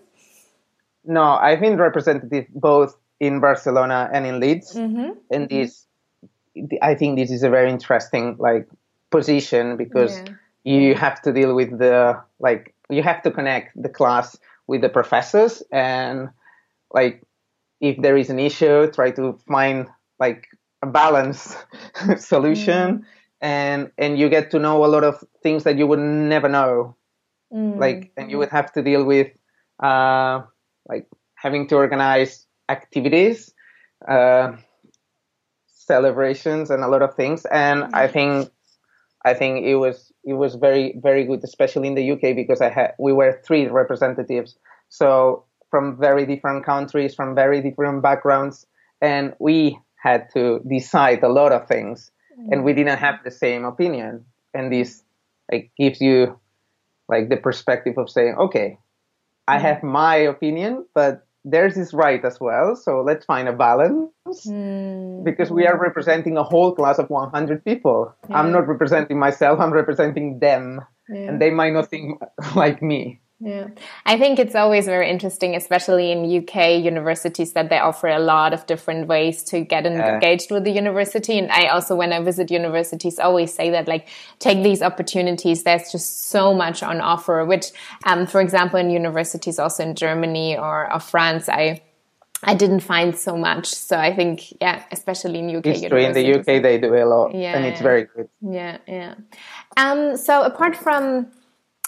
No, 1.04 1.22
I've 1.22 1.60
been 1.60 1.76
representative 1.76 2.46
both 2.54 2.96
in 3.20 3.40
Barcelona 3.40 4.08
and 4.12 4.26
in 4.26 4.40
Leeds 4.40 4.74
mm 4.74 4.94
-hmm. 4.94 5.10
in 5.30 5.46
these 5.48 5.86
I 6.82 6.94
think 6.94 7.18
this 7.18 7.30
is 7.30 7.42
a 7.42 7.50
very 7.50 7.70
interesting 7.70 8.36
like 8.38 8.66
position 9.10 9.76
because 9.76 10.18
yeah. 10.18 10.34
you 10.64 10.94
have 10.94 11.20
to 11.22 11.32
deal 11.32 11.54
with 11.54 11.78
the 11.78 12.20
like 12.38 12.74
you 12.88 13.02
have 13.02 13.22
to 13.22 13.30
connect 13.30 13.80
the 13.80 13.88
class 13.88 14.36
with 14.66 14.80
the 14.80 14.88
professors 14.88 15.62
and 15.70 16.28
like 16.92 17.22
if 17.80 17.96
there 18.02 18.16
is 18.16 18.30
an 18.30 18.38
issue 18.38 18.90
try 18.90 19.10
to 19.10 19.38
find 19.46 19.86
like 20.18 20.46
a 20.82 20.86
balanced 20.86 21.56
solution 22.16 22.98
mm. 22.98 23.04
and 23.40 23.90
and 23.98 24.18
you 24.18 24.28
get 24.28 24.50
to 24.50 24.58
know 24.58 24.84
a 24.84 24.88
lot 24.88 25.04
of 25.04 25.22
things 25.42 25.64
that 25.64 25.76
you 25.78 25.86
would 25.86 25.98
never 25.98 26.48
know 26.48 26.96
mm. 27.52 27.78
like 27.78 28.10
and 28.16 28.30
you 28.30 28.38
would 28.38 28.50
have 28.50 28.72
to 28.72 28.82
deal 28.82 29.04
with 29.04 29.28
uh 29.80 30.42
like 30.90 31.06
having 31.34 31.66
to 31.68 31.76
organize 31.76 32.46
activities 32.68 33.52
uh 34.08 34.52
celebrations 35.90 36.70
and 36.70 36.82
a 36.84 36.88
lot 36.88 37.02
of 37.02 37.14
things 37.14 37.44
and 37.46 37.82
mm. 37.82 37.90
i 37.94 38.06
think 38.06 38.50
i 39.24 39.32
think 39.34 39.64
it 39.64 39.76
was 39.76 40.12
it 40.24 40.34
was 40.34 40.54
very 40.54 40.98
very 41.02 41.24
good 41.24 41.42
especially 41.42 41.88
in 41.88 41.94
the 41.94 42.10
uk 42.12 42.24
because 42.40 42.60
i 42.60 42.68
had 42.68 42.94
we 42.98 43.12
were 43.12 43.40
three 43.44 43.66
representatives 43.66 44.56
so 44.88 45.44
from 45.70 45.98
very 45.98 46.24
different 46.26 46.64
countries 46.64 47.14
from 47.14 47.34
very 47.34 47.60
different 47.60 48.02
backgrounds 48.02 48.66
and 49.00 49.34
we 49.38 49.78
had 49.96 50.28
to 50.32 50.60
decide 50.68 51.22
a 51.22 51.28
lot 51.28 51.52
of 51.52 51.66
things 51.66 52.10
mm-hmm. 52.32 52.52
and 52.52 52.64
we 52.64 52.72
didn't 52.72 52.98
have 52.98 53.16
the 53.24 53.30
same 53.30 53.64
opinion 53.64 54.24
and 54.54 54.72
this 54.72 55.02
like 55.50 55.70
gives 55.76 56.00
you 56.00 56.38
like 57.08 57.28
the 57.28 57.36
perspective 57.36 57.98
of 57.98 58.08
saying 58.08 58.34
okay 58.36 58.78
i 59.50 59.56
mm-hmm. 59.56 59.66
have 59.66 59.82
my 59.82 60.16
opinion 60.16 60.84
but 60.94 61.26
theirs 61.44 61.76
is 61.76 61.94
right 61.94 62.24
as 62.24 62.38
well 62.40 62.76
so 62.76 63.00
let's 63.00 63.24
find 63.24 63.48
a 63.48 63.52
balance 63.52 64.10
mm-hmm. 64.46 65.24
because 65.24 65.50
we 65.50 65.66
are 65.66 65.78
representing 65.78 66.36
a 66.36 66.42
whole 66.42 66.74
class 66.74 66.98
of 66.98 67.08
100 67.08 67.64
people 67.64 68.14
yeah. 68.28 68.38
i'm 68.38 68.52
not 68.52 68.68
representing 68.68 69.18
myself 69.18 69.58
i'm 69.58 69.72
representing 69.72 70.38
them 70.38 70.80
yeah. 71.08 71.28
and 71.28 71.40
they 71.40 71.50
might 71.50 71.72
not 71.72 71.88
think 71.88 72.20
like 72.54 72.82
me 72.82 73.20
yeah, 73.42 73.68
I 74.04 74.18
think 74.18 74.38
it's 74.38 74.54
always 74.54 74.84
very 74.84 75.08
interesting, 75.08 75.56
especially 75.56 76.12
in 76.12 76.24
UK 76.24 76.82
universities, 76.84 77.54
that 77.54 77.70
they 77.70 77.78
offer 77.78 78.08
a 78.08 78.18
lot 78.18 78.52
of 78.52 78.66
different 78.66 79.08
ways 79.08 79.42
to 79.44 79.60
get 79.60 79.86
engaged 79.86 80.50
with 80.50 80.64
the 80.64 80.70
university. 80.70 81.38
And 81.38 81.50
I 81.50 81.68
also, 81.68 81.96
when 81.96 82.12
I 82.12 82.20
visit 82.20 82.50
universities, 82.50 83.18
always 83.18 83.54
say 83.54 83.70
that 83.70 83.88
like 83.88 84.08
take 84.40 84.62
these 84.62 84.82
opportunities. 84.82 85.62
There's 85.62 85.90
just 85.90 86.28
so 86.28 86.52
much 86.52 86.82
on 86.82 87.00
offer. 87.00 87.42
Which, 87.46 87.72
um, 88.04 88.26
for 88.26 88.42
example, 88.42 88.78
in 88.78 88.90
universities 88.90 89.58
also 89.58 89.84
in 89.84 89.94
Germany 89.94 90.58
or, 90.58 90.92
or 90.92 91.00
France, 91.00 91.48
I 91.48 91.80
I 92.42 92.54
didn't 92.54 92.80
find 92.80 93.16
so 93.16 93.38
much. 93.38 93.66
So 93.66 93.96
I 93.96 94.14
think, 94.14 94.52
yeah, 94.60 94.84
especially 94.92 95.38
in 95.38 95.56
UK. 95.56 95.64
History 95.64 96.04
in 96.04 96.12
the 96.12 96.40
UK, 96.40 96.62
they 96.62 96.78
do 96.78 96.94
a 96.94 97.04
lot, 97.04 97.34
yeah, 97.34 97.56
and 97.56 97.64
it's 97.64 97.80
very 97.80 98.04
good. 98.04 98.28
Yeah, 98.42 98.78
yeah. 98.86 99.14
Um, 99.78 100.18
so 100.18 100.42
apart 100.42 100.76
from 100.76 101.26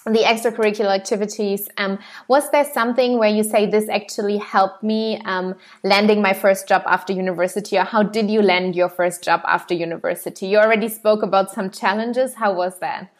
the 0.04 0.24
extracurricular 0.24 0.94
activities 0.94 1.68
um, 1.78 1.98
was 2.28 2.50
there 2.50 2.64
something 2.64 3.18
where 3.18 3.28
you 3.28 3.44
say 3.44 3.66
this 3.66 3.88
actually 3.88 4.38
helped 4.38 4.82
me 4.82 5.20
um, 5.24 5.54
landing 5.84 6.20
my 6.20 6.32
first 6.32 6.66
job 6.66 6.82
after 6.86 7.12
university 7.12 7.78
or 7.78 7.84
how 7.84 8.02
did 8.02 8.28
you 8.30 8.42
land 8.42 8.74
your 8.74 8.88
first 8.88 9.22
job 9.22 9.40
after 9.46 9.74
university 9.74 10.46
you 10.46 10.58
already 10.58 10.88
spoke 10.88 11.22
about 11.22 11.50
some 11.50 11.70
challenges 11.70 12.34
how 12.34 12.52
was 12.52 12.78
that 12.80 13.12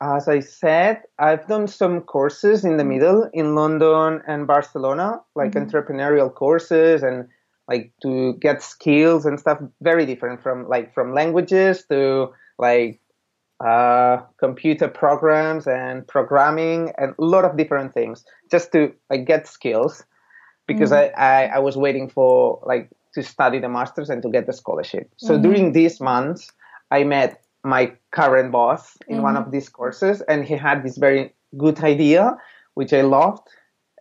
as 0.00 0.28
i 0.28 0.40
said 0.40 1.02
i've 1.18 1.46
done 1.46 1.68
some 1.68 2.00
courses 2.00 2.64
in 2.64 2.76
the 2.76 2.82
mm-hmm. 2.82 2.90
middle 2.90 3.30
in 3.32 3.54
london 3.54 4.20
and 4.26 4.46
barcelona 4.46 5.20
like 5.36 5.52
mm 5.52 5.58
-hmm. 5.58 5.64
entrepreneurial 5.64 6.30
courses 6.32 7.02
and 7.02 7.28
like 7.68 7.92
to 8.00 8.34
get 8.34 8.62
skills 8.62 9.26
and 9.26 9.38
stuff 9.40 9.58
very 9.80 10.06
different 10.06 10.42
from 10.42 10.68
like 10.68 10.92
from 10.94 11.12
languages 11.12 11.84
to 11.86 12.32
like 12.58 13.00
uh, 13.64 14.18
computer 14.38 14.88
programs 14.88 15.66
and 15.66 16.06
programming 16.06 16.92
and 16.98 17.14
a 17.18 17.24
lot 17.24 17.44
of 17.44 17.56
different 17.56 17.94
things 17.94 18.24
just 18.50 18.70
to 18.72 18.92
like 19.08 19.24
get 19.24 19.46
skills 19.46 20.04
because 20.66 20.90
mm. 20.90 21.12
I, 21.16 21.44
I, 21.44 21.46
I, 21.56 21.58
was 21.60 21.76
waiting 21.76 22.08
for 22.10 22.60
like 22.66 22.90
to 23.14 23.22
study 23.22 23.58
the 23.58 23.68
masters 23.68 24.10
and 24.10 24.22
to 24.22 24.28
get 24.28 24.46
the 24.46 24.52
scholarship. 24.52 25.10
So 25.16 25.38
mm. 25.38 25.42
during 25.42 25.72
these 25.72 26.00
months, 26.00 26.52
I 26.90 27.04
met 27.04 27.42
my 27.64 27.92
current 28.10 28.52
boss 28.52 28.96
in 29.08 29.18
mm. 29.18 29.22
one 29.22 29.38
of 29.38 29.50
these 29.50 29.70
courses 29.70 30.20
and 30.28 30.44
he 30.44 30.54
had 30.54 30.84
this 30.84 30.98
very 30.98 31.32
good 31.56 31.80
idea, 31.80 32.36
which 32.74 32.92
I 32.92 33.00
loved. 33.00 33.48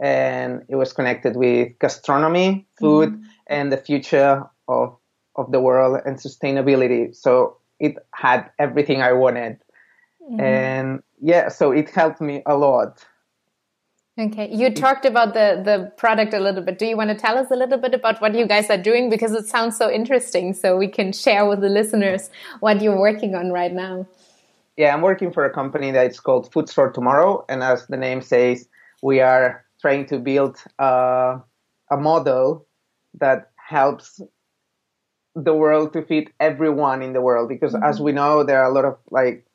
And 0.02 0.64
it 0.68 0.76
was 0.76 0.92
connected 0.92 1.38
with 1.38 1.80
gastronomy, 1.80 2.68
food, 2.78 3.14
mm. 3.14 3.24
and 3.48 3.72
the 3.72 3.78
future 3.78 4.44
of, 4.68 4.98
of 5.38 5.54
the 5.54 5.62
world 5.62 6.02
and 6.06 6.18
sustainability. 6.18 7.16
So 7.16 7.58
it 7.79 7.96
had 8.13 8.50
everything 8.60 9.01
I 9.01 9.13
wanted. 9.13 9.60
Mm. 10.32 10.41
And 10.41 11.03
yeah, 11.22 11.50
so 11.50 11.72
it 11.72 11.89
helped 11.89 12.22
me 12.22 12.41
a 12.46 12.55
lot. 12.55 13.05
Okay, 14.17 14.50
you 14.50 14.74
talked 14.74 15.03
about 15.05 15.34
the 15.34 15.62
the 15.63 15.91
product 15.98 16.34
a 16.34 16.39
little 16.39 16.63
bit. 16.63 16.79
Do 16.79 16.86
you 16.86 16.96
want 16.96 17.10
to 17.10 17.15
tell 17.15 17.38
us 17.38 17.51
a 17.51 17.55
little 17.55 17.77
bit 17.77 17.94
about 17.94 18.22
what 18.22 18.34
you 18.34 18.48
guys 18.48 18.70
are 18.70 18.77
doing 18.77 19.10
because 19.10 19.34
it 19.34 19.46
sounds 19.46 19.77
so 19.77 19.91
interesting 19.91 20.53
so 20.53 20.77
we 20.77 20.88
can 20.88 21.12
share 21.12 21.46
with 21.46 21.60
the 21.60 21.67
listeners 21.67 22.29
what 22.62 22.82
you're 22.82 22.98
working 22.98 23.36
on 23.36 23.51
right 23.51 23.74
now. 23.74 24.08
Yeah, 24.77 24.94
I'm 24.94 25.01
working 25.01 25.34
for 25.34 25.44
a 25.44 25.50
company 25.50 25.91
that's 25.91 26.22
called 26.22 26.51
Foods 26.53 26.72
for 26.72 26.91
Tomorrow 26.91 27.44
and 27.50 27.62
as 27.62 27.88
the 27.88 27.98
name 27.98 28.22
says, 28.22 28.70
we 29.03 29.20
are 29.20 29.65
trying 29.82 30.05
to 30.05 30.20
build 30.20 30.63
a 30.79 31.41
model 31.91 32.65
that 33.20 33.51
helps 33.55 34.22
the 35.36 35.54
world 35.54 35.94
to 35.94 36.01
feed 36.01 36.32
everyone 36.39 37.01
in 37.01 37.13
the 37.13 37.22
world 37.22 37.50
because 37.50 37.74
mm-hmm. 37.74 37.84
as 37.84 38.00
we 38.00 38.12
know 38.12 38.44
there 38.44 38.63
are 38.63 38.70
a 38.70 38.74
lot 38.74 38.86
of 38.86 38.98
like 39.12 39.46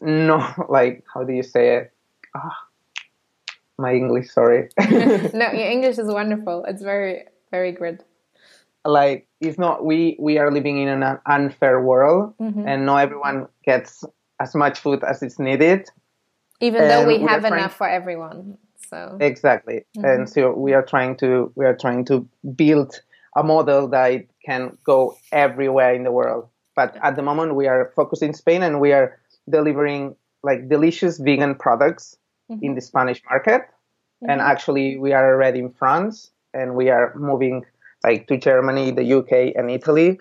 no 0.00 0.46
like 0.68 1.04
how 1.12 1.24
do 1.24 1.32
you 1.32 1.42
say 1.42 1.76
it? 1.76 1.92
Oh, 2.36 2.50
my 3.78 3.94
english 3.94 4.30
sorry. 4.30 4.68
No 4.78 5.50
your 5.52 5.70
english 5.76 5.98
is 5.98 6.08
wonderful. 6.08 6.64
It's 6.68 6.82
very 6.82 7.24
very 7.50 7.72
good. 7.72 8.04
Like 8.84 9.26
it's 9.40 9.58
not 9.58 9.84
we 9.84 10.16
we 10.20 10.38
are 10.38 10.50
living 10.50 10.78
in 10.78 10.88
an 10.88 11.18
unfair 11.26 11.80
world 11.80 12.34
mm-hmm. 12.38 12.66
and 12.66 12.84
not 12.84 12.98
everyone 12.98 13.48
gets 13.64 14.04
as 14.40 14.54
much 14.54 14.80
food 14.80 15.02
as 15.04 15.22
is 15.22 15.38
needed. 15.38 15.88
Even 16.60 16.86
though 16.86 17.06
we, 17.06 17.18
we 17.18 17.24
have 17.24 17.44
enough 17.44 17.74
for 17.74 17.88
everyone 17.88 18.58
so. 18.88 19.16
Exactly. 19.20 19.86
Mm-hmm. 19.96 20.04
and 20.04 20.28
so 20.28 20.52
we 20.52 20.74
are 20.74 20.82
trying 20.82 21.16
to 21.16 21.50
we 21.54 21.64
are 21.64 21.76
trying 21.76 22.04
to 22.06 22.28
build 22.54 23.00
a 23.34 23.42
model 23.42 23.88
that 23.88 24.26
can 24.44 24.76
go 24.84 25.16
everywhere 25.30 25.94
in 25.94 26.04
the 26.04 26.12
world. 26.12 26.48
But 26.74 26.96
at 27.02 27.16
the 27.16 27.22
moment, 27.22 27.54
we 27.54 27.66
are 27.66 27.92
focused 27.94 28.22
in 28.22 28.34
Spain 28.34 28.62
and 28.62 28.80
we 28.80 28.92
are 28.92 29.20
delivering 29.48 30.16
like 30.42 30.68
delicious 30.68 31.18
vegan 31.18 31.54
products 31.54 32.16
mm-hmm. 32.50 32.64
in 32.64 32.74
the 32.74 32.80
Spanish 32.80 33.20
market. 33.28 33.62
Mm-hmm. 33.62 34.30
And 34.30 34.40
actually, 34.40 34.98
we 34.98 35.12
are 35.12 35.34
already 35.34 35.60
in 35.60 35.70
France 35.70 36.30
and 36.54 36.74
we 36.74 36.90
are 36.90 37.14
moving 37.14 37.64
like 38.04 38.26
to 38.28 38.36
Germany, 38.36 38.90
the 38.90 39.18
UK, 39.18 39.54
and 39.54 39.70
Italy. 39.70 40.18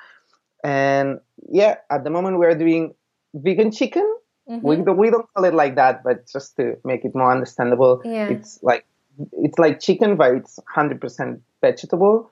And 0.63 1.19
yeah, 1.49 1.75
at 1.89 2.03
the 2.03 2.09
moment, 2.09 2.39
we 2.39 2.45
are 2.45 2.55
doing 2.55 2.93
vegan 3.33 3.71
chicken. 3.71 4.05
Mm-hmm. 4.49 4.67
We, 4.67 4.77
we 4.77 5.09
don't 5.09 5.27
call 5.33 5.45
it 5.45 5.53
like 5.53 5.75
that, 5.75 6.03
but 6.03 6.27
just 6.27 6.55
to 6.57 6.77
make 6.83 7.05
it 7.05 7.15
more 7.15 7.31
understandable, 7.31 8.01
yeah. 8.03 8.27
it's 8.27 8.59
like 8.61 8.85
it's 9.33 9.59
like 9.59 9.79
chicken, 9.79 10.15
but 10.15 10.33
it's 10.33 10.59
100% 10.75 11.39
vegetable 11.61 12.31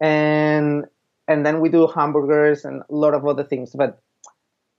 and 0.00 0.84
and 1.28 1.44
then 1.44 1.60
we 1.60 1.68
do 1.68 1.86
hamburgers 1.86 2.64
and 2.64 2.82
a 2.88 2.94
lot 2.94 3.14
of 3.14 3.24
other 3.26 3.44
things. 3.44 3.72
But 3.74 4.00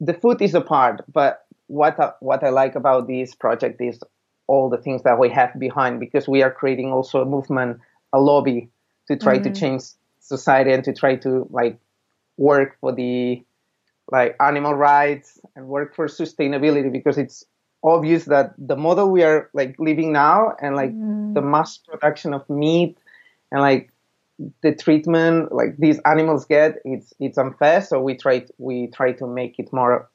the 0.02 0.14
food 0.14 0.42
is 0.42 0.56
a 0.56 0.62
part. 0.62 1.06
But 1.12 1.46
what 1.68 2.00
I, 2.00 2.12
what 2.20 2.44
I 2.44 2.50
like 2.50 2.76
about 2.76 3.08
this 3.08 3.36
project 3.36 3.80
is 3.80 4.00
all 4.48 4.70
the 4.70 4.78
things 4.78 5.04
that 5.04 5.20
we 5.20 5.30
have 5.30 5.58
behind 5.60 6.00
because 6.00 6.28
we 6.28 6.42
are 6.42 6.52
creating 6.52 6.92
also 6.92 7.22
a 7.22 7.26
movement, 7.26 7.80
a 8.12 8.20
lobby 8.20 8.70
to 9.08 9.16
try 9.16 9.36
mm-hmm. 9.36 9.54
to 9.54 9.60
change 9.60 9.84
society 10.20 10.72
and 10.72 10.84
to 10.84 10.94
try 10.94 11.16
to 11.18 11.48
like 11.52 11.78
work 12.38 12.78
for 12.82 12.92
the 12.94 13.44
like 14.12 14.36
animal 14.40 14.74
rights 14.74 15.40
and 15.56 15.68
work 15.68 15.96
for 15.96 16.08
sustainability 16.08 16.92
because 16.92 17.18
it's 17.20 17.46
obvious 17.84 18.26
that 18.26 18.54
the 18.58 18.76
model 18.76 19.12
we 19.12 19.24
are 19.24 19.50
like 19.54 19.76
living 19.78 20.12
now 20.12 20.54
and 20.62 20.76
like 20.76 20.92
mm. 20.92 21.34
the 21.34 21.42
mass 21.42 21.78
production 21.78 22.34
of 22.34 22.50
meat 22.50 22.98
and 23.52 23.62
like 23.62 23.92
the 24.62 24.74
treatment 24.74 25.52
like 25.52 25.76
these 25.78 26.00
animals 26.06 26.46
get 26.46 26.78
it's 26.86 27.14
it's 27.20 27.38
unfair 27.38 27.82
so 27.82 28.02
we 28.02 28.16
try 28.16 28.40
to, 28.40 28.54
we 28.58 28.88
try 28.88 29.12
to 29.12 29.28
make 29.28 29.60
it 29.60 29.72
more 29.74 30.10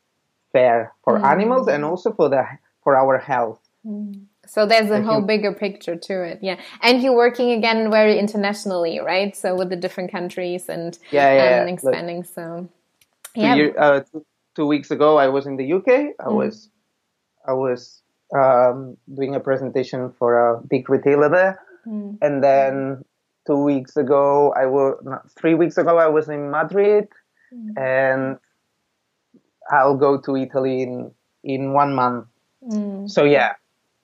fair 0.52 0.92
for 1.02 1.18
mm. 1.18 1.24
animals 1.24 1.68
and 1.68 1.84
also 1.84 2.12
for 2.12 2.28
the 2.28 2.44
for 2.82 2.96
our 2.96 3.18
health. 3.18 3.60
Mm. 3.86 4.24
so 4.46 4.64
there's 4.64 4.90
a 4.90 5.02
whole 5.02 5.20
bigger 5.20 5.52
picture 5.52 5.94
to 5.94 6.22
it 6.22 6.38
yeah. 6.40 6.58
And 6.80 7.02
you're 7.02 7.14
working 7.14 7.50
again 7.50 7.90
very 7.90 8.18
internationally 8.18 8.98
right? 8.98 9.36
So 9.36 9.54
with 9.54 9.68
the 9.68 9.76
different 9.76 10.10
countries 10.10 10.70
and 10.70 10.98
yeah, 11.10 11.34
yeah 11.34 11.60
and 11.60 11.68
expanding 11.68 12.18
Look, 12.18 12.26
so 12.26 12.68
yeah. 13.34 13.54
two, 13.54 13.60
year, 13.60 13.74
uh, 13.78 14.00
two, 14.00 14.24
two, 14.54 14.66
weeks 14.66 14.90
ago 14.90 15.18
i 15.18 15.28
was 15.28 15.44
in 15.44 15.56
the 15.56 15.74
uk 15.74 15.86
i 15.86 16.14
mm. 16.18 16.32
was 16.32 16.70
i 17.46 17.52
was 17.52 18.00
um, 18.34 18.96
doing 19.12 19.34
a 19.34 19.40
presentation 19.40 20.12
for 20.18 20.48
a 20.48 20.60
big 20.62 20.88
retailer 20.88 21.28
there. 21.28 21.60
Mm. 21.86 22.16
and 22.22 22.42
then 22.42 23.04
two 23.46 23.62
weeks 23.62 23.96
ago, 23.96 24.52
I 24.52 24.66
was 24.66 25.02
three 25.38 25.54
weeks 25.54 25.76
ago, 25.78 25.98
I 25.98 26.08
was 26.08 26.28
in 26.28 26.50
Madrid, 26.50 27.08
mm. 27.52 27.78
and 27.78 28.38
I'll 29.70 29.96
go 29.96 30.18
to 30.20 30.36
Italy 30.36 30.82
in 30.82 31.10
in 31.42 31.72
one 31.72 31.94
month. 31.94 32.26
Mm. 32.62 33.10
So 33.10 33.24
yeah, 33.24 33.54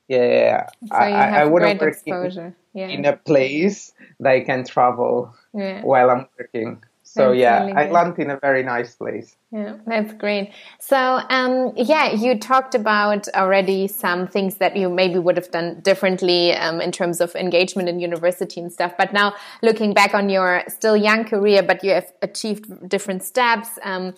yeah, 0.09 0.26
yeah. 0.26 0.66
So 0.87 0.94
I, 0.94 1.42
I 1.42 1.44
wouldn't 1.44 1.80
work 1.80 1.97
in, 2.04 2.54
yeah. 2.75 2.88
in, 2.88 3.04
a 3.04 3.16
place 3.16 3.92
that 4.20 4.30
I 4.30 4.40
can 4.40 4.64
travel 4.64 5.35
yeah. 5.54 5.82
while 5.82 6.11
I'm 6.11 6.26
working. 6.38 6.82
So 7.12 7.30
that's 7.30 7.40
yeah, 7.40 7.64
really 7.64 7.72
I 7.72 7.90
landed 7.90 8.22
in 8.22 8.30
a 8.30 8.38
very 8.38 8.62
nice 8.62 8.94
place. 8.94 9.36
Yeah, 9.50 9.78
that's 9.84 10.12
great. 10.12 10.52
So 10.78 10.96
um, 11.28 11.72
yeah, 11.74 12.12
you 12.12 12.38
talked 12.38 12.76
about 12.76 13.26
already 13.34 13.88
some 13.88 14.28
things 14.28 14.58
that 14.58 14.76
you 14.76 14.88
maybe 14.88 15.18
would 15.18 15.36
have 15.36 15.50
done 15.50 15.80
differently 15.80 16.54
um, 16.54 16.80
in 16.80 16.92
terms 16.92 17.20
of 17.20 17.34
engagement 17.34 17.88
in 17.88 17.98
university 17.98 18.60
and 18.60 18.72
stuff. 18.72 18.92
But 18.96 19.12
now 19.12 19.34
looking 19.60 19.92
back 19.92 20.14
on 20.14 20.28
your 20.28 20.62
still 20.68 20.96
young 20.96 21.24
career, 21.24 21.64
but 21.64 21.82
you 21.82 21.90
have 21.90 22.12
achieved 22.22 22.88
different 22.88 23.24
steps. 23.24 23.70
Um, 23.82 24.14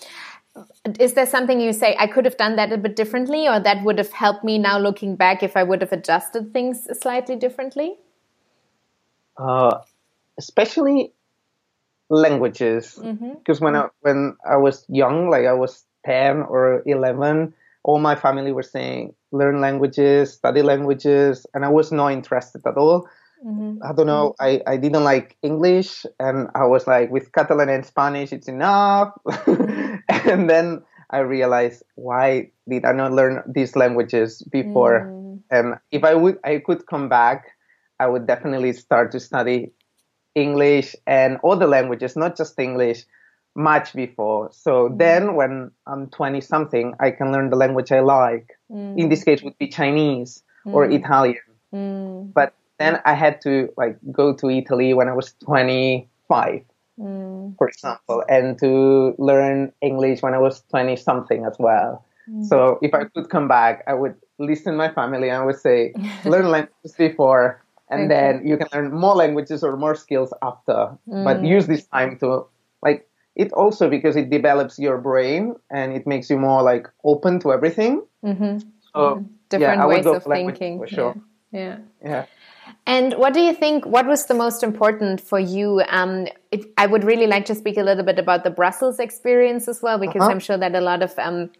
is 1.00 1.14
there 1.14 1.24
something 1.24 1.62
you 1.62 1.72
say 1.72 1.96
I 1.98 2.08
could 2.08 2.26
have 2.26 2.36
done 2.36 2.56
that 2.56 2.74
a 2.74 2.76
bit 2.76 2.94
differently, 2.94 3.48
or 3.48 3.58
that 3.58 3.82
would 3.84 3.96
have 3.96 4.12
helped 4.12 4.44
me 4.44 4.58
now 4.58 4.78
looking 4.78 5.16
back 5.16 5.42
if 5.42 5.56
I 5.56 5.62
would 5.62 5.80
have 5.80 5.92
adjusted 5.92 6.52
things 6.52 6.86
slightly 7.00 7.36
differently? 7.36 7.94
Uh, 9.38 9.78
especially 10.36 11.14
languages, 12.18 12.94
because 12.94 13.58
mm-hmm. 13.58 13.64
when 13.64 13.76
I 13.76 13.88
when 14.00 14.36
I 14.48 14.56
was 14.56 14.84
young, 14.88 15.30
like 15.30 15.46
I 15.46 15.52
was 15.52 15.84
ten 16.04 16.42
or 16.42 16.82
eleven, 16.86 17.54
all 17.84 17.98
my 17.98 18.14
family 18.14 18.52
were 18.52 18.62
saying 18.62 19.14
learn 19.32 19.60
languages, 19.60 20.34
study 20.34 20.62
languages, 20.62 21.46
and 21.54 21.64
I 21.64 21.68
was 21.68 21.90
not 21.90 22.12
interested 22.12 22.62
at 22.66 22.76
all. 22.76 23.08
Mm-hmm. 23.44 23.82
I 23.82 23.92
don't 23.92 24.06
know. 24.06 24.34
I, 24.38 24.62
I 24.66 24.76
didn't 24.76 25.02
like 25.02 25.36
English, 25.42 26.06
and 26.20 26.48
I 26.54 26.64
was 26.64 26.86
like, 26.86 27.10
with 27.10 27.32
Catalan 27.32 27.68
and 27.68 27.84
Spanish, 27.84 28.32
it's 28.32 28.46
enough. 28.46 29.10
and 29.46 30.48
then 30.48 30.82
I 31.10 31.18
realized, 31.18 31.82
why 31.96 32.50
did 32.68 32.84
I 32.84 32.92
not 32.92 33.12
learn 33.12 33.42
these 33.46 33.74
languages 33.74 34.42
before? 34.42 35.10
Mm. 35.10 35.40
And 35.50 35.74
if 35.90 36.04
I 36.04 36.14
would, 36.14 36.38
I 36.44 36.62
could 36.64 36.86
come 36.86 37.08
back, 37.08 37.50
I 37.98 38.06
would 38.06 38.26
definitely 38.26 38.72
start 38.74 39.10
to 39.12 39.20
study 39.20 39.72
English 40.34 40.96
and 41.06 41.38
other 41.44 41.66
languages, 41.66 42.16
not 42.16 42.36
just 42.36 42.58
English, 42.58 43.04
much 43.54 43.92
before. 43.92 44.50
So 44.52 44.88
mm. 44.88 44.98
then, 44.98 45.34
when 45.34 45.70
I'm 45.86 46.08
20 46.08 46.40
something, 46.40 46.94
I 47.00 47.10
can 47.10 47.32
learn 47.32 47.50
the 47.50 47.56
language 47.56 47.92
I 47.92 48.00
like. 48.00 48.58
Mm. 48.70 48.98
In 48.98 49.08
this 49.08 49.24
case, 49.24 49.42
would 49.42 49.58
be 49.58 49.68
Chinese 49.68 50.42
or 50.64 50.86
mm. 50.86 50.94
Italian. 50.94 51.42
Mm. 51.74 52.32
But 52.32 52.54
then 52.78 53.00
I 53.04 53.14
had 53.14 53.40
to 53.42 53.68
like 53.76 53.98
go 54.10 54.34
to 54.34 54.50
Italy 54.50 54.94
when 54.94 55.08
I 55.08 55.12
was 55.12 55.34
25, 55.44 56.62
mm. 56.98 57.58
for 57.58 57.68
example, 57.68 58.24
and 58.28 58.58
to 58.58 59.14
learn 59.18 59.72
English 59.80 60.22
when 60.22 60.34
I 60.34 60.38
was 60.38 60.62
20 60.70 60.96
something 60.96 61.44
as 61.44 61.56
well. 61.58 62.04
Mm. 62.28 62.46
So 62.46 62.78
if 62.82 62.94
I 62.94 63.04
could 63.04 63.28
come 63.28 63.48
back, 63.48 63.84
I 63.86 63.94
would 63.94 64.14
listen 64.38 64.72
to 64.72 64.78
my 64.78 64.92
family 64.92 65.28
and 65.28 65.42
I 65.42 65.44
would 65.44 65.58
say, 65.58 65.92
learn 66.24 66.48
languages 66.48 66.94
before, 66.96 67.62
and 67.92 68.00
okay. 68.02 68.08
then 68.08 68.46
you 68.46 68.56
can 68.56 68.68
learn 68.72 68.92
more 68.92 69.14
languages 69.14 69.62
or 69.62 69.76
more 69.76 69.94
skills 69.94 70.32
after. 70.42 70.96
Mm. 71.08 71.24
But 71.24 71.44
use 71.44 71.66
this 71.66 71.84
time 71.86 72.18
to 72.20 72.46
like 72.82 73.06
it 73.36 73.52
also 73.52 73.88
because 73.88 74.16
it 74.16 74.30
develops 74.30 74.78
your 74.78 74.98
brain 74.98 75.54
and 75.70 75.92
it 75.92 76.06
makes 76.06 76.30
you 76.30 76.38
more 76.38 76.62
like 76.62 76.88
open 77.04 77.40
to 77.40 77.52
everything. 77.52 78.02
Mm-hmm. 78.24 78.58
So 78.92 78.98
mm-hmm. 78.98 79.24
different 79.48 79.80
yeah, 79.80 79.86
ways 79.86 80.06
of 80.06 80.24
thinking. 80.24 80.78
For 80.78 80.86
sure. 80.86 81.14
Yeah. 81.52 81.78
yeah. 82.02 82.08
yeah. 82.10 82.26
And 82.86 83.14
what 83.14 83.32
do 83.32 83.40
you 83.40 83.54
think? 83.54 83.86
What 83.86 84.06
was 84.06 84.26
the 84.26 84.34
most 84.34 84.62
important 84.62 85.20
for 85.20 85.38
you? 85.38 85.82
Um, 85.88 86.26
it, 86.50 86.64
I 86.76 86.86
would 86.86 87.04
really 87.04 87.26
like 87.26 87.44
to 87.46 87.54
speak 87.54 87.76
a 87.76 87.82
little 87.82 88.04
bit 88.04 88.18
about 88.18 88.42
the 88.42 88.50
Brussels 88.50 88.98
experience 88.98 89.68
as 89.68 89.82
well, 89.82 89.98
because 89.98 90.22
uh 90.22 90.28
-huh. 90.28 90.32
I'm 90.32 90.40
sure 90.40 90.58
that 90.58 90.74
a 90.74 90.80
lot 90.80 91.02
of 91.02 91.18
um, 91.18 91.50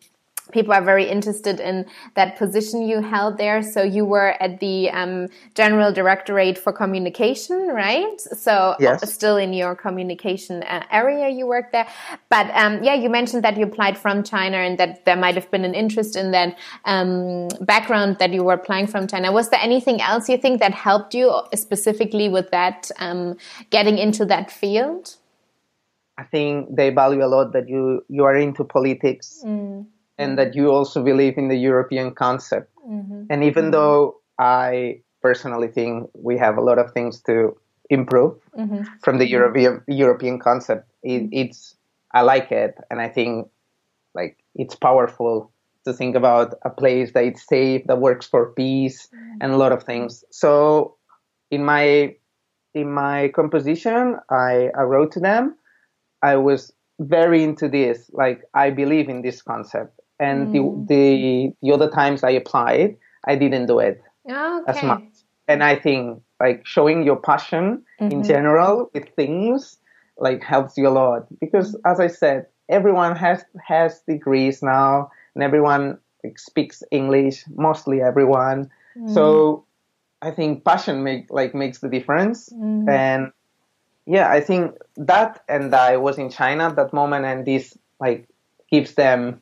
people 0.50 0.72
are 0.72 0.82
very 0.82 1.08
interested 1.08 1.61
in 1.61 1.87
that 2.14 2.37
position 2.37 2.82
you 2.82 3.00
held 3.00 3.38
there. 3.38 3.62
So 3.62 3.82
you 3.82 4.04
were 4.04 4.34
at 4.43 4.58
the 4.60 4.90
um, 4.90 5.28
General 5.54 5.93
Directorate 5.93 6.58
for 6.58 6.73
Communication, 6.73 7.69
right? 7.69 8.21
So 8.21 8.75
yes. 8.80 9.12
still 9.12 9.36
in 9.36 9.52
your 9.52 9.76
communication 9.76 10.62
uh, 10.64 10.84
area, 10.90 11.28
you 11.28 11.47
worked 11.47 11.73
there. 11.73 11.86
But 12.28 12.50
um, 12.54 12.82
yeah, 12.82 12.95
you 12.95 13.08
mentioned 13.08 13.45
that 13.45 13.56
you 13.56 13.64
applied 13.64 13.97
from 13.97 14.25
China 14.25 14.56
and 14.56 14.78
that 14.78 15.04
there 15.04 15.17
might 15.17 15.36
have 15.36 15.50
been 15.50 15.64
an 15.64 15.75
interest 15.75 16.17
in 16.17 16.32
that 16.32 16.58
um, 16.84 17.49
background 17.60 18.19
that 18.19 18.32
you 18.32 18.43
were 18.43 18.54
applying 18.54 18.86
from 18.86 19.06
China. 19.06 19.30
Was 19.30 19.50
there 19.50 19.60
anything 19.62 20.00
else 20.00 20.28
you 20.28 20.36
think 20.36 20.60
that 20.60 20.73
helped 20.73 21.14
you 21.14 21.32
specifically 21.54 22.28
with 22.28 22.50
that 22.50 22.90
um, 22.99 23.36
getting 23.71 23.99
into 23.99 24.25
that 24.26 24.50
field? 24.50 25.17
I 26.19 26.25
think 26.25 26.76
they 26.76 26.90
value 26.90 27.25
a 27.25 27.26
lot 27.26 27.52
that 27.54 27.69
you 27.69 28.04
you 28.08 28.25
are 28.25 28.36
into 28.36 28.64
politics. 28.64 29.43
Mm 29.45 29.86
and 30.18 30.38
that 30.38 30.54
you 30.54 30.70
also 30.70 31.02
believe 31.02 31.38
in 31.38 31.48
the 31.48 31.56
European 31.56 32.14
concept. 32.14 32.70
Mm-hmm. 32.88 33.25
And 33.30 33.44
even 33.44 33.64
mm-hmm. 33.64 33.72
though 33.72 34.16
I 34.38 35.00
personally 35.22 35.68
think 35.68 36.10
we 36.14 36.38
have 36.38 36.56
a 36.56 36.60
lot 36.60 36.78
of 36.78 36.92
things 36.92 37.22
to 37.22 37.56
improve 37.90 38.38
mm-hmm. 38.58 38.82
from 39.02 39.18
the 39.18 39.28
European 39.28 39.82
European 39.88 40.38
concept, 40.38 40.90
it, 41.02 41.28
it's 41.32 41.76
I 42.12 42.22
like 42.22 42.52
it, 42.52 42.76
and 42.90 43.00
I 43.00 43.08
think 43.08 43.48
like 44.14 44.38
it's 44.54 44.75
powerful 44.75 45.52
to 45.84 45.92
think 45.92 46.14
about 46.14 46.54
a 46.64 46.70
place 46.70 47.12
that 47.12 47.25
it's 47.25 47.46
safe, 47.46 47.82
that 47.86 47.98
works 47.98 48.26
for 48.26 48.52
peace, 48.52 49.08
mm-hmm. 49.08 49.38
and 49.40 49.52
a 49.52 49.56
lot 49.56 49.72
of 49.72 49.82
things. 49.82 50.25
So 50.30 50.96
in 51.50 51.64
my 51.64 52.16
in 52.75 52.90
my 52.90 53.28
composition, 53.28 54.16
I, 54.30 54.70
I 54.76 54.82
wrote 54.82 55.12
to 55.12 55.20
them. 55.20 55.56
I 56.22 56.36
was 56.36 56.72
very 57.00 57.42
into 57.42 57.68
this. 57.68 58.10
Like 58.12 58.42
I 58.54 58.70
believe 58.70 59.08
in 59.08 59.22
this 59.22 59.42
concept, 59.42 60.00
and 60.23 60.49
mm. 60.49 60.52
the, 60.52 60.95
the 60.95 61.52
the 61.63 61.75
other 61.75 61.91
times 61.91 62.23
I 62.23 62.30
applied, 62.30 62.97
I 63.25 63.35
didn't 63.37 63.67
do 63.67 63.78
it 63.78 64.02
okay. 64.28 64.63
as 64.67 64.82
much. 64.82 65.02
And 65.49 65.63
I 65.63 65.76
think 65.76 66.23
like 66.41 66.67
showing 66.67 67.02
your 67.02 67.17
passion 67.17 67.82
mm-hmm. 68.00 68.13
in 68.13 68.23
general 68.23 68.91
with 68.95 69.08
things 69.17 69.78
like 70.19 70.43
helps 70.43 70.76
you 70.76 70.87
a 70.89 70.91
lot 70.91 71.26
because 71.41 71.76
as 71.85 71.99
I 72.00 72.06
said, 72.06 72.47
everyone 72.69 73.17
has 73.17 73.45
has 73.67 74.00
degrees 74.06 74.63
now 74.63 75.11
and 75.35 75.43
everyone 75.43 75.99
like, 76.23 76.39
speaks 76.39 76.82
English, 76.91 77.45
mostly 77.54 78.00
everyone. 78.00 78.71
Mm. 78.97 79.13
So 79.13 79.65
I 80.21 80.30
think 80.30 80.65
passion 80.65 81.02
make 81.02 81.26
like 81.30 81.54
makes 81.54 81.78
the 81.78 81.89
difference 81.89 82.49
mm. 82.50 82.89
and 82.89 83.32
yeah, 84.06 84.30
I 84.30 84.41
think 84.41 84.76
that 84.97 85.43
and 85.49 85.75
I 85.75 85.97
was 85.97 86.19
in 86.19 86.30
China 86.30 86.69
at 86.69 86.76
that 86.76 86.93
moment 86.93 87.25
and 87.25 87.47
this 87.47 87.76
like 88.00 88.28
gives 88.71 88.95
them 88.95 89.41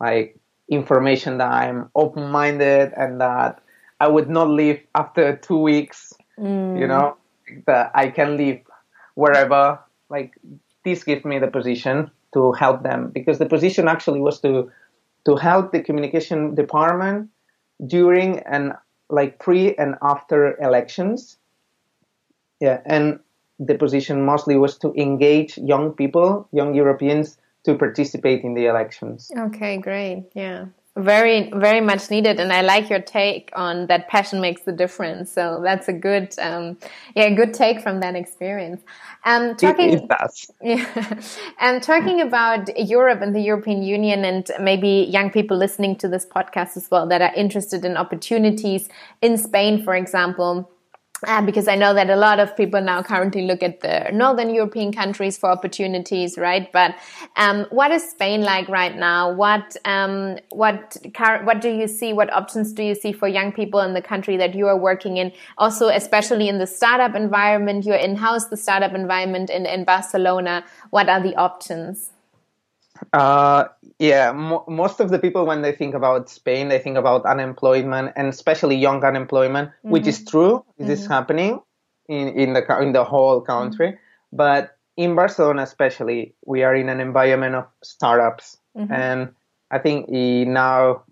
like 0.00 0.38
information 0.68 1.38
that 1.38 1.50
I'm 1.50 1.90
open 1.94 2.30
minded 2.30 2.92
and 2.96 3.20
that 3.20 3.60
I 4.00 4.08
would 4.08 4.28
not 4.28 4.48
leave 4.48 4.80
after 4.94 5.36
two 5.36 5.58
weeks, 5.58 6.12
mm. 6.38 6.78
you 6.78 6.86
know, 6.86 7.16
that 7.66 7.90
I 7.94 8.08
can 8.08 8.36
leave 8.36 8.62
wherever. 9.14 9.78
Like 10.08 10.38
this 10.84 11.04
gives 11.04 11.24
me 11.24 11.38
the 11.38 11.48
position 11.48 12.10
to 12.32 12.52
help 12.52 12.82
them 12.82 13.10
because 13.10 13.38
the 13.38 13.46
position 13.46 13.88
actually 13.88 14.20
was 14.20 14.40
to 14.40 14.70
to 15.24 15.36
help 15.36 15.72
the 15.72 15.80
communication 15.80 16.54
department 16.54 17.30
during 17.86 18.40
and 18.40 18.72
like 19.08 19.38
pre 19.38 19.74
and 19.76 19.94
after 20.02 20.60
elections. 20.60 21.38
Yeah, 22.60 22.80
and 22.86 23.20
the 23.58 23.76
position 23.76 24.24
mostly 24.24 24.56
was 24.56 24.78
to 24.78 24.92
engage 24.94 25.58
young 25.58 25.92
people, 25.92 26.48
young 26.52 26.74
Europeans 26.74 27.38
to 27.64 27.74
participate 27.74 28.44
in 28.44 28.54
the 28.54 28.66
elections. 28.66 29.30
Okay, 29.36 29.78
great. 29.78 30.26
Yeah. 30.34 30.66
Very, 30.96 31.50
very 31.50 31.80
much 31.80 32.08
needed, 32.08 32.38
and 32.38 32.52
I 32.52 32.60
like 32.60 32.88
your 32.88 33.00
take 33.00 33.50
on 33.56 33.88
that. 33.88 34.06
Passion 34.06 34.40
makes 34.40 34.62
the 34.62 34.70
difference. 34.70 35.32
So 35.32 35.60
that's 35.60 35.88
a 35.88 35.92
good, 35.92 36.32
um, 36.38 36.78
yeah, 37.16 37.30
good 37.30 37.52
take 37.52 37.80
from 37.80 37.98
that 37.98 38.14
experience. 38.14 38.80
Um, 39.24 39.56
talking, 39.56 39.94
it, 39.94 40.04
it. 40.08 40.46
Yeah, 40.62 41.20
and 41.58 41.82
talking 41.82 42.20
about 42.20 42.68
Europe 42.78 43.22
and 43.22 43.34
the 43.34 43.40
European 43.40 43.82
Union, 43.82 44.24
and 44.24 44.48
maybe 44.60 45.08
young 45.10 45.30
people 45.30 45.56
listening 45.56 45.96
to 45.96 46.06
this 46.06 46.24
podcast 46.24 46.76
as 46.76 46.88
well 46.92 47.08
that 47.08 47.20
are 47.20 47.34
interested 47.34 47.84
in 47.84 47.96
opportunities 47.96 48.88
in 49.20 49.36
Spain, 49.36 49.82
for 49.82 49.96
example 49.96 50.70
uh, 51.26 51.40
because 51.42 51.68
I 51.68 51.76
know 51.76 51.94
that 51.94 52.10
a 52.10 52.16
lot 52.16 52.40
of 52.40 52.56
people 52.56 52.80
now 52.80 53.02
currently 53.02 53.42
look 53.42 53.62
at 53.62 53.80
the 53.80 54.10
northern 54.12 54.52
European 54.52 54.92
countries 54.92 55.38
for 55.38 55.50
opportunities, 55.50 56.36
right? 56.36 56.70
But 56.72 56.96
um, 57.36 57.66
what 57.70 57.90
is 57.90 58.08
Spain 58.10 58.42
like 58.42 58.68
right 58.68 58.94
now? 58.96 59.32
What 59.32 59.76
um, 59.84 60.38
what 60.50 60.96
what 61.44 61.60
do 61.60 61.70
you 61.70 61.88
see? 61.88 62.12
What 62.12 62.32
options 62.32 62.72
do 62.72 62.82
you 62.82 62.94
see 62.94 63.12
for 63.12 63.28
young 63.28 63.52
people 63.52 63.80
in 63.80 63.94
the 63.94 64.02
country 64.02 64.36
that 64.36 64.54
you 64.54 64.66
are 64.66 64.76
working 64.76 65.16
in? 65.16 65.32
Also, 65.56 65.88
especially 65.88 66.48
in 66.48 66.58
the 66.58 66.66
startup 66.66 67.14
environment, 67.14 67.84
you're 67.84 67.96
in 67.96 68.16
house 68.16 68.48
the 68.48 68.56
startup 68.56 68.92
environment 68.92 69.50
in 69.50 69.66
in 69.66 69.84
Barcelona? 69.84 70.64
What 70.90 71.08
are 71.08 71.22
the 71.22 71.36
options? 71.36 72.13
Uh, 73.12 73.64
yeah, 73.98 74.32
mo- 74.32 74.64
most 74.68 75.00
of 75.00 75.10
the 75.10 75.18
people 75.18 75.46
when 75.46 75.62
they 75.62 75.72
think 75.72 75.94
about 75.94 76.28
Spain, 76.28 76.68
they 76.68 76.78
think 76.78 76.96
about 76.96 77.26
unemployment 77.26 78.12
and 78.16 78.28
especially 78.28 78.76
young 78.76 79.04
unemployment, 79.04 79.70
mm-hmm. 79.70 79.90
which 79.90 80.06
is 80.06 80.20
mm-hmm. 80.20 80.30
true. 80.30 80.64
This 80.78 80.84
mm-hmm. 80.84 80.92
is 80.92 81.06
happening 81.06 81.60
in, 82.08 82.28
in 82.28 82.52
the 82.52 82.80
in 82.80 82.92
the 82.92 83.04
whole 83.04 83.40
country. 83.40 83.88
Mm-hmm. 83.88 84.36
But 84.36 84.76
in 84.96 85.14
Barcelona, 85.14 85.62
especially, 85.62 86.34
we 86.46 86.62
are 86.62 86.74
in 86.74 86.88
an 86.88 87.00
environment 87.00 87.56
of 87.56 87.66
startups, 87.82 88.58
mm-hmm. 88.76 88.92
and 88.92 89.34
I 89.70 89.78
think 89.78 90.08
now 90.08 91.02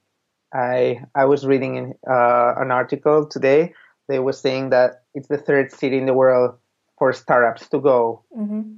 I 0.55 1.03
I 1.15 1.25
was 1.25 1.47
reading 1.47 1.77
in, 1.77 1.95
uh, 2.09 2.55
an 2.59 2.71
article 2.71 3.27
today. 3.27 3.75
They 4.09 4.19
were 4.19 4.33
saying 4.33 4.71
that 4.71 5.05
it's 5.15 5.29
the 5.29 5.39
third 5.39 5.73
city 5.73 5.99
in 5.99 6.07
the 6.07 6.15
world 6.15 6.55
for 6.99 7.13
startups 7.13 7.69
to 7.71 7.81
go 7.81 8.23
mm-hmm. 8.37 8.75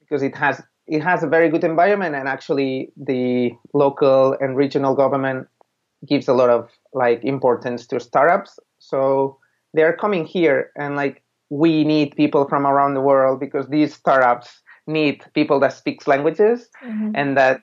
because 0.00 0.22
it 0.22 0.34
has 0.36 0.62
it 0.92 1.02
has 1.02 1.22
a 1.22 1.26
very 1.26 1.48
good 1.48 1.64
environment, 1.64 2.14
and 2.14 2.28
actually 2.28 2.92
the 2.96 3.50
local 3.72 4.36
and 4.40 4.56
regional 4.56 4.94
government 4.94 5.48
gives 6.06 6.28
a 6.28 6.34
lot 6.34 6.50
of 6.50 6.68
like 6.92 7.24
importance 7.24 7.86
to 7.86 7.98
startups. 7.98 8.60
So 8.78 9.38
they're 9.72 9.96
coming 9.96 10.26
here, 10.26 10.70
and 10.76 10.94
like 10.94 11.22
we 11.48 11.84
need 11.84 12.14
people 12.14 12.46
from 12.46 12.66
around 12.66 12.92
the 12.92 13.00
world 13.00 13.40
because 13.40 13.68
these 13.68 13.94
startups 13.94 14.60
need 14.86 15.24
people 15.32 15.58
that 15.60 15.72
speaks 15.72 16.06
languages 16.06 16.68
mm-hmm. 16.84 17.12
and 17.14 17.38
that 17.38 17.62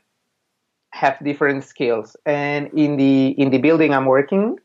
have 0.91 1.15
different 1.23 1.63
skills. 1.63 2.17
And 2.25 2.71
in 2.73 2.97
the 2.97 3.27
in 3.37 3.51
the 3.51 3.59
building 3.59 3.93
I'm 3.93 4.05
working, 4.05 4.57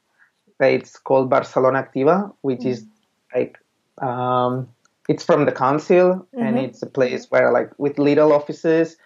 it's 0.58 0.96
called 0.96 1.28
Barcelona 1.28 1.82
Activa, 1.84 2.32
which 2.40 2.60
mm-hmm. 2.60 2.68
is 2.68 2.86
like 3.34 3.58
um, 4.00 4.68
it's 5.08 5.24
from 5.24 5.44
the 5.44 5.52
council 5.52 6.26
mm-hmm. 6.34 6.42
and 6.42 6.58
it's 6.58 6.82
a 6.82 6.86
place 6.86 7.26
where 7.30 7.52
like 7.52 7.70
with 7.78 7.98
little 7.98 8.32
offices, 8.32 8.96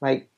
like 0.00 0.28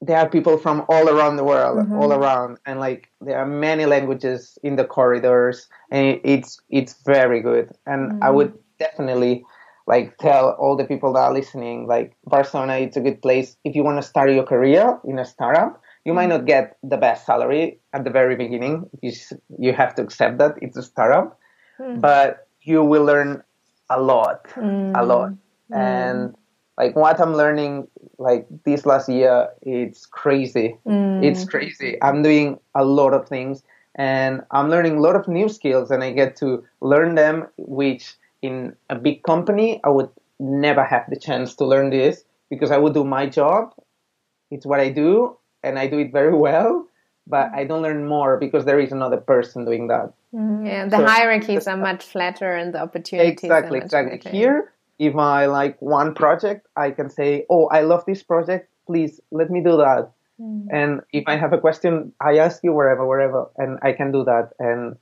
there 0.00 0.18
are 0.18 0.28
people 0.28 0.58
from 0.58 0.84
all 0.88 1.08
around 1.08 1.36
the 1.36 1.44
world, 1.44 1.78
mm-hmm. 1.78 1.94
all 1.94 2.12
around, 2.12 2.58
and 2.66 2.78
like 2.78 3.08
there 3.20 3.38
are 3.38 3.46
many 3.46 3.86
languages 3.86 4.58
in 4.62 4.76
the 4.76 4.84
corridors, 4.84 5.68
and 5.90 6.20
it's 6.22 6.60
it's 6.68 6.94
very 7.04 7.40
good. 7.40 7.72
And 7.86 8.12
mm-hmm. 8.12 8.22
I 8.22 8.30
would 8.30 8.52
definitely 8.78 9.44
like 9.86 10.18
tell 10.18 10.50
all 10.50 10.76
the 10.76 10.84
people 10.84 11.12
that 11.14 11.20
are 11.20 11.32
listening, 11.32 11.86
like 11.86 12.14
Barcelona, 12.26 12.74
it's 12.74 12.96
a 12.96 13.00
good 13.00 13.22
place 13.22 13.56
if 13.64 13.74
you 13.74 13.84
want 13.84 14.00
to 14.00 14.06
start 14.06 14.30
your 14.30 14.44
career 14.44 14.98
in 15.04 15.18
a 15.18 15.24
startup. 15.24 15.80
You 16.04 16.12
might 16.12 16.28
not 16.28 16.46
get 16.46 16.76
the 16.82 16.96
best 16.96 17.26
salary 17.26 17.80
at 17.92 18.04
the 18.04 18.10
very 18.10 18.36
beginning. 18.36 18.88
You 19.02 19.12
you 19.58 19.72
have 19.72 19.94
to 19.96 20.02
accept 20.02 20.38
that 20.38 20.56
it's 20.60 20.76
a 20.76 20.82
startup, 20.82 21.38
mm-hmm. 21.80 22.00
but 22.00 22.48
you 22.60 22.84
will 22.84 23.04
learn 23.04 23.42
a 23.90 24.00
lot, 24.00 24.46
a 24.56 24.60
mm-hmm. 24.60 25.08
lot, 25.08 25.32
and 25.72 26.34
like 26.76 26.94
what 26.94 27.20
I'm 27.20 27.34
learning 27.34 27.88
like 28.18 28.46
this 28.64 28.84
last 28.86 29.08
year, 29.08 29.48
it's 29.62 30.06
crazy. 30.06 30.76
Mm. 30.86 31.24
It's 31.24 31.44
crazy. 31.44 31.98
I'm 32.02 32.22
doing 32.22 32.58
a 32.74 32.84
lot 32.84 33.14
of 33.14 33.28
things 33.28 33.62
and 33.94 34.42
I'm 34.50 34.68
learning 34.68 34.98
a 34.98 35.00
lot 35.00 35.16
of 35.16 35.26
new 35.26 35.48
skills 35.48 35.90
and 35.90 36.04
I 36.04 36.12
get 36.12 36.36
to 36.36 36.64
learn 36.80 37.14
them, 37.14 37.48
which 37.56 38.14
in 38.42 38.76
a 38.90 38.94
big 38.94 39.22
company, 39.22 39.80
I 39.84 39.88
would 39.88 40.10
never 40.38 40.84
have 40.84 41.04
the 41.08 41.16
chance 41.18 41.54
to 41.56 41.64
learn 41.64 41.90
this 41.90 42.24
because 42.50 42.70
I 42.70 42.76
would 42.76 42.92
do 42.94 43.04
my 43.04 43.26
job. 43.26 43.72
It's 44.50 44.66
what 44.66 44.80
I 44.80 44.90
do 44.90 45.36
and 45.62 45.78
I 45.78 45.86
do 45.86 45.98
it 45.98 46.12
very 46.12 46.34
well, 46.34 46.86
but 47.26 47.50
I 47.52 47.64
don't 47.64 47.82
learn 47.82 48.06
more 48.06 48.36
because 48.36 48.64
there 48.64 48.78
is 48.78 48.92
another 48.92 49.16
person 49.16 49.64
doing 49.64 49.88
that. 49.88 50.12
Mm, 50.34 50.66
yeah, 50.66 50.84
the 50.86 50.98
so, 50.98 51.06
hierarchies 51.06 51.66
are 51.66 51.76
much 51.76 52.04
flatter 52.04 52.52
and 52.52 52.72
the 52.72 52.82
opportunities. 52.82 53.44
Exactly, 53.44 53.78
exactly. 53.78 54.30
Here, 54.30 54.72
if 54.98 55.16
I 55.16 55.46
like 55.46 55.80
one 55.80 56.14
project, 56.14 56.66
I 56.76 56.90
can 56.90 57.10
say, 57.10 57.46
"Oh, 57.50 57.66
I 57.66 57.80
love 57.80 58.04
this 58.06 58.22
project. 58.22 58.68
Please 58.86 59.20
let 59.30 59.50
me 59.50 59.60
do 59.60 59.76
that." 59.78 60.10
Mm. 60.40 60.66
And 60.70 61.00
if 61.12 61.24
I 61.26 61.36
have 61.36 61.52
a 61.52 61.58
question, 61.58 62.12
I 62.20 62.38
ask 62.38 62.62
you 62.62 62.72
wherever, 62.72 63.06
wherever, 63.06 63.50
and 63.56 63.78
I 63.82 63.92
can 63.92 64.12
do 64.12 64.24
that. 64.24 64.50
And 64.58 64.96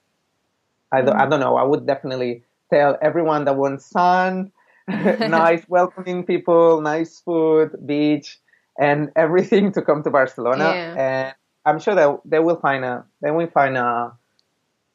I 0.93 1.03
don't, 1.03 1.17
mm. 1.17 1.21
I 1.21 1.29
don't 1.29 1.41
know. 1.41 1.57
I 1.57 1.65
would 1.65 1.87
definitely 1.87 2.45
tell 2.71 2.97
everyone 3.03 3.45
that 3.45 3.57
wants 3.57 3.87
sun, 3.87 4.53
nice, 4.89 5.63
welcoming 5.69 6.25
people, 6.25 6.81
nice 6.81 7.21
food, 7.21 7.71
beach, 7.85 8.39
and 8.79 9.11
everything 9.17 9.73
to 9.73 9.83
come 9.83 10.03
to 10.05 10.11
Barcelona. 10.11 10.65
Yeah. 10.75 10.95
And 10.99 11.35
I'm 11.67 11.79
sure 11.79 11.95
that 11.95 12.21
they 12.25 12.39
will 12.39 12.57
find 12.57 12.85
a, 12.85 13.05
they 13.23 13.31
will 13.31 13.47
find 13.49 13.77
a 13.77 14.13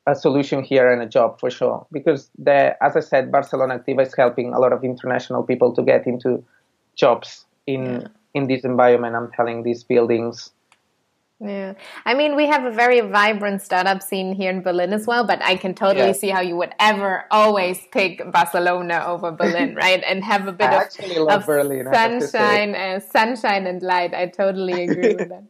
a 0.10 0.16
solution 0.16 0.64
here 0.64 0.92
and 0.92 1.02
a 1.02 1.06
job 1.06 1.40
for 1.40 1.50
sure. 1.50 1.86
Because 1.92 2.30
the, 2.38 2.76
as 2.84 2.96
I 2.96 3.00
said, 3.00 3.32
Barcelona 3.32 3.80
Activa 3.80 4.06
is 4.06 4.14
helping 4.16 4.54
a 4.54 4.60
lot 4.60 4.74
of 4.74 4.84
international 4.84 5.44
people 5.44 5.74
to 5.76 5.84
get 5.84 6.08
into 6.08 6.44
jobs 6.96 7.46
in 7.68 7.84
yeah. 7.86 8.08
in 8.34 8.48
this 8.48 8.64
environment. 8.64 9.16
I'm 9.16 9.32
telling 9.32 9.64
these 9.64 9.84
buildings. 9.84 10.52
Yeah, 11.42 11.76
I 12.06 12.16
mean, 12.16 12.36
we 12.36 12.48
have 12.48 12.66
a 12.66 12.72
very 12.72 13.00
vibrant 13.00 13.62
startup 13.62 14.04
scene 14.04 14.34
here 14.34 14.50
in 14.50 14.62
Berlin 14.62 14.92
as 14.92 15.08
well, 15.08 15.24
but 15.26 15.42
I 15.42 15.56
can 15.56 15.74
totally 15.74 16.08
yeah. 16.08 16.12
see 16.12 16.28
how 16.28 16.42
you 16.42 16.58
would 16.58 16.76
ever 16.80 17.24
always 17.32 17.80
pick 17.94 18.30
Barcelona 18.30 19.06
over 19.08 19.32
Berlin, 19.32 19.74
right? 19.84 20.04
And 20.06 20.22
have 20.22 20.50
a 20.50 20.52
bit 20.52 20.70
of, 20.70 21.30
of 21.30 21.46
Berlin, 21.46 21.88
sunshine, 21.94 22.76
uh, 22.76 23.00
sunshine 23.00 23.68
and 23.68 23.82
light. 23.82 24.14
I 24.14 24.28
totally 24.28 24.84
agree 24.84 25.16
with 25.16 25.30
that. 25.30 25.44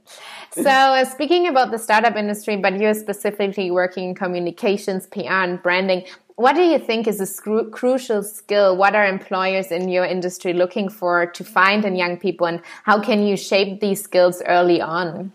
So, 0.52 0.62
uh, 0.62 1.06
speaking 1.06 1.48
about 1.48 1.72
the 1.72 1.80
startup 1.80 2.16
industry, 2.16 2.56
but 2.58 2.80
you're 2.80 2.94
specifically 2.94 3.72
working 3.72 4.10
in 4.10 4.16
communications, 4.16 5.08
PR, 5.08 5.44
and 5.48 5.62
branding. 5.62 6.06
What 6.36 6.56
do 6.56 6.62
you 6.62 6.80
think 6.80 7.08
is 7.08 7.20
a 7.20 7.66
crucial 7.72 8.24
skill? 8.24 8.78
What 8.78 8.96
are 8.96 9.06
employers 9.06 9.72
in 9.72 9.90
your 9.90 10.06
industry 10.06 10.54
looking 10.54 10.88
for 10.88 11.26
to 11.26 11.44
find 11.44 11.84
in 11.84 11.96
young 11.96 12.18
people, 12.18 12.46
and 12.46 12.62
how 12.84 13.02
can 13.02 13.24
you 13.26 13.36
shape 13.36 13.80
these 13.80 14.04
skills 14.04 14.42
early 14.46 14.82
on? 14.82 15.34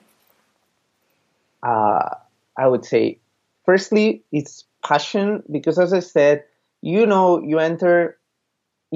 Uh, 1.64 2.11
I 2.59 2.68
would 2.68 2.85
say, 2.85 3.20
firstly, 3.64 4.22
it's 4.31 4.64
passion 4.85 5.42
because, 5.50 5.79
as 5.79 5.92
I 5.92 6.00
said, 6.00 6.44
you 6.83 7.07
know, 7.07 7.40
you 7.42 7.59
enter 7.59 8.18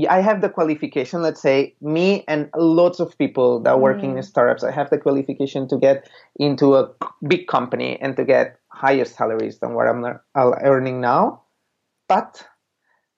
I 0.06 0.20
have 0.20 0.40
the 0.40 0.48
qualification, 0.48 1.22
let's 1.22 1.40
say 1.40 1.74
me 1.80 2.24
and 2.28 2.50
lots 2.54 3.00
of 3.00 3.16
people 3.18 3.60
that 3.60 3.70
are 3.70 3.78
working 3.78 4.14
mm. 4.14 4.18
in 4.18 4.22
startups, 4.22 4.62
I 4.62 4.70
have 4.70 4.90
the 4.90 4.98
qualification 4.98 5.66
to 5.68 5.76
get 5.76 6.08
into 6.38 6.76
a 6.76 6.90
big 7.26 7.48
company 7.48 7.98
and 8.00 8.16
to 8.16 8.24
get 8.24 8.60
higher 8.68 9.04
salaries 9.04 9.58
than 9.58 9.74
what 9.74 9.88
I'm 9.88 10.04
earning 10.36 11.00
now. 11.00 11.42
But 12.08 12.46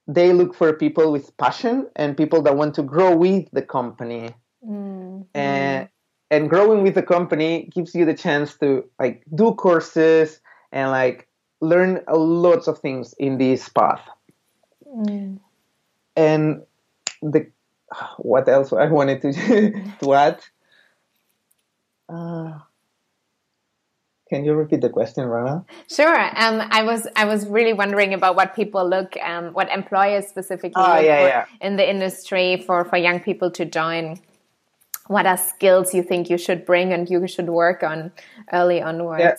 they 0.06 0.32
look 0.32 0.54
for 0.54 0.72
people 0.72 1.12
with 1.12 1.36
passion 1.36 1.88
and 1.96 2.16
people 2.16 2.42
that 2.42 2.56
want 2.56 2.74
to 2.76 2.82
grow 2.82 3.14
with 3.14 3.48
the 3.52 3.62
company. 3.62 4.30
Mm. 4.66 5.26
And, 5.34 5.88
and 6.30 6.48
growing 6.48 6.82
with 6.82 6.94
the 6.94 7.02
company 7.02 7.68
gives 7.74 7.94
you 7.94 8.04
the 8.04 8.14
chance 8.14 8.56
to 8.58 8.84
like 8.98 9.22
do 9.34 9.52
courses 9.54 10.40
and 10.72 10.90
like 10.90 11.28
learn 11.60 12.00
lots 12.08 12.68
of 12.68 12.78
things 12.78 13.14
in 13.18 13.38
this 13.38 13.68
path. 13.68 14.02
Mm. 14.86 15.40
And 16.16 16.62
the 17.22 17.50
what 18.18 18.48
else 18.48 18.72
I 18.72 18.86
wanted 18.86 19.20
to 19.22 19.32
to 20.00 20.14
add. 20.14 20.40
Uh, 22.08 22.58
can 24.28 24.44
you 24.44 24.54
repeat 24.54 24.80
the 24.80 24.88
question, 24.88 25.24
Rana? 25.24 25.64
Sure. 25.88 26.16
Um, 26.16 26.62
I 26.70 26.84
was 26.84 27.06
I 27.16 27.24
was 27.24 27.46
really 27.46 27.72
wondering 27.72 28.14
about 28.14 28.36
what 28.36 28.54
people 28.54 28.88
look, 28.88 29.16
um, 29.16 29.52
what 29.52 29.68
employers 29.70 30.28
specifically 30.28 30.72
oh, 30.76 30.94
look 30.94 31.04
yeah, 31.04 31.26
yeah. 31.26 31.44
in 31.60 31.74
the 31.76 31.88
industry 31.88 32.62
for 32.64 32.84
for 32.84 32.96
young 32.96 33.18
people 33.18 33.50
to 33.52 33.64
join. 33.64 34.20
What 35.06 35.26
are 35.26 35.36
skills 35.36 35.94
you 35.94 36.02
think 36.02 36.30
you 36.30 36.38
should 36.38 36.64
bring 36.64 36.92
and 36.92 37.08
you 37.08 37.26
should 37.26 37.48
work 37.48 37.82
on 37.82 38.12
early 38.52 38.80
onwards? 38.80 39.22
Yeah, 39.22 39.36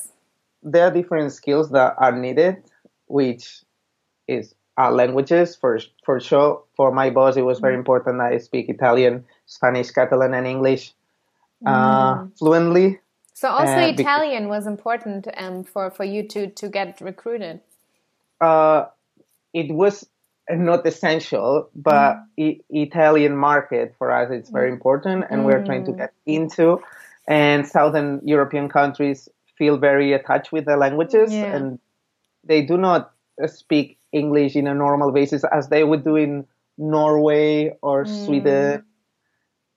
there 0.64 0.84
are 0.88 0.92
different 0.92 1.32
skills 1.32 1.70
that 1.72 1.96
are 1.98 2.12
needed, 2.12 2.64
which 3.08 3.62
is 4.28 4.54
uh, 4.78 4.92
languages 4.92 5.56
for 5.56 5.80
for 6.04 6.20
sure. 6.20 6.64
For 6.76 6.92
my 6.92 7.10
boss, 7.10 7.38
it 7.38 7.44
was 7.44 7.60
very 7.60 7.76
mm. 7.76 7.80
important. 7.80 8.22
I 8.22 8.38
speak 8.40 8.70
Italian, 8.70 9.26
Spanish, 9.46 9.92
Catalan, 9.92 10.34
and 10.34 10.48
English 10.48 10.94
uh, 11.66 12.16
mm. 12.16 12.38
fluently. 12.38 13.00
So 13.34 13.50
also 13.50 13.74
uh, 13.74 13.88
Italian 13.88 14.50
was 14.50 14.68
important 14.68 15.28
um, 15.38 15.64
for 15.64 15.90
for 15.90 16.04
you 16.04 16.28
to 16.30 16.48
to 16.48 16.70
get 16.70 17.02
recruited. 17.02 17.62
Uh, 18.40 18.86
it 19.54 19.72
was 19.74 20.08
not 20.58 20.86
essential, 20.86 21.70
but 21.76 22.18
mm. 22.38 22.60
Italian 22.70 23.36
market 23.36 23.96
for 23.98 24.12
us 24.12 24.30
it's 24.32 24.50
very 24.50 24.70
mm. 24.70 24.74
important, 24.74 25.26
and 25.30 25.46
we're 25.46 25.64
trying 25.64 25.86
to 25.86 25.92
mm. 25.92 25.98
get 25.98 26.14
into. 26.26 26.82
And 27.28 27.68
Southern 27.68 28.22
European 28.24 28.68
countries 28.68 29.30
feel 29.58 29.78
very 29.78 30.14
attached 30.14 30.52
with 30.52 30.66
the 30.66 30.78
languages, 30.78 31.34
yeah. 31.34 31.56
and 31.56 31.80
they 32.44 32.62
do 32.62 32.78
not 32.78 33.12
speak 33.46 33.98
English 34.12 34.56
in 34.56 34.68
a 34.68 34.74
normal 34.74 35.12
basis 35.12 35.44
as 35.52 35.70
they 35.70 35.84
would 35.84 36.04
do 36.04 36.16
in 36.16 36.46
Norway 36.78 37.76
or 37.82 38.06
mm. 38.06 38.26
Sweden, 38.26 38.84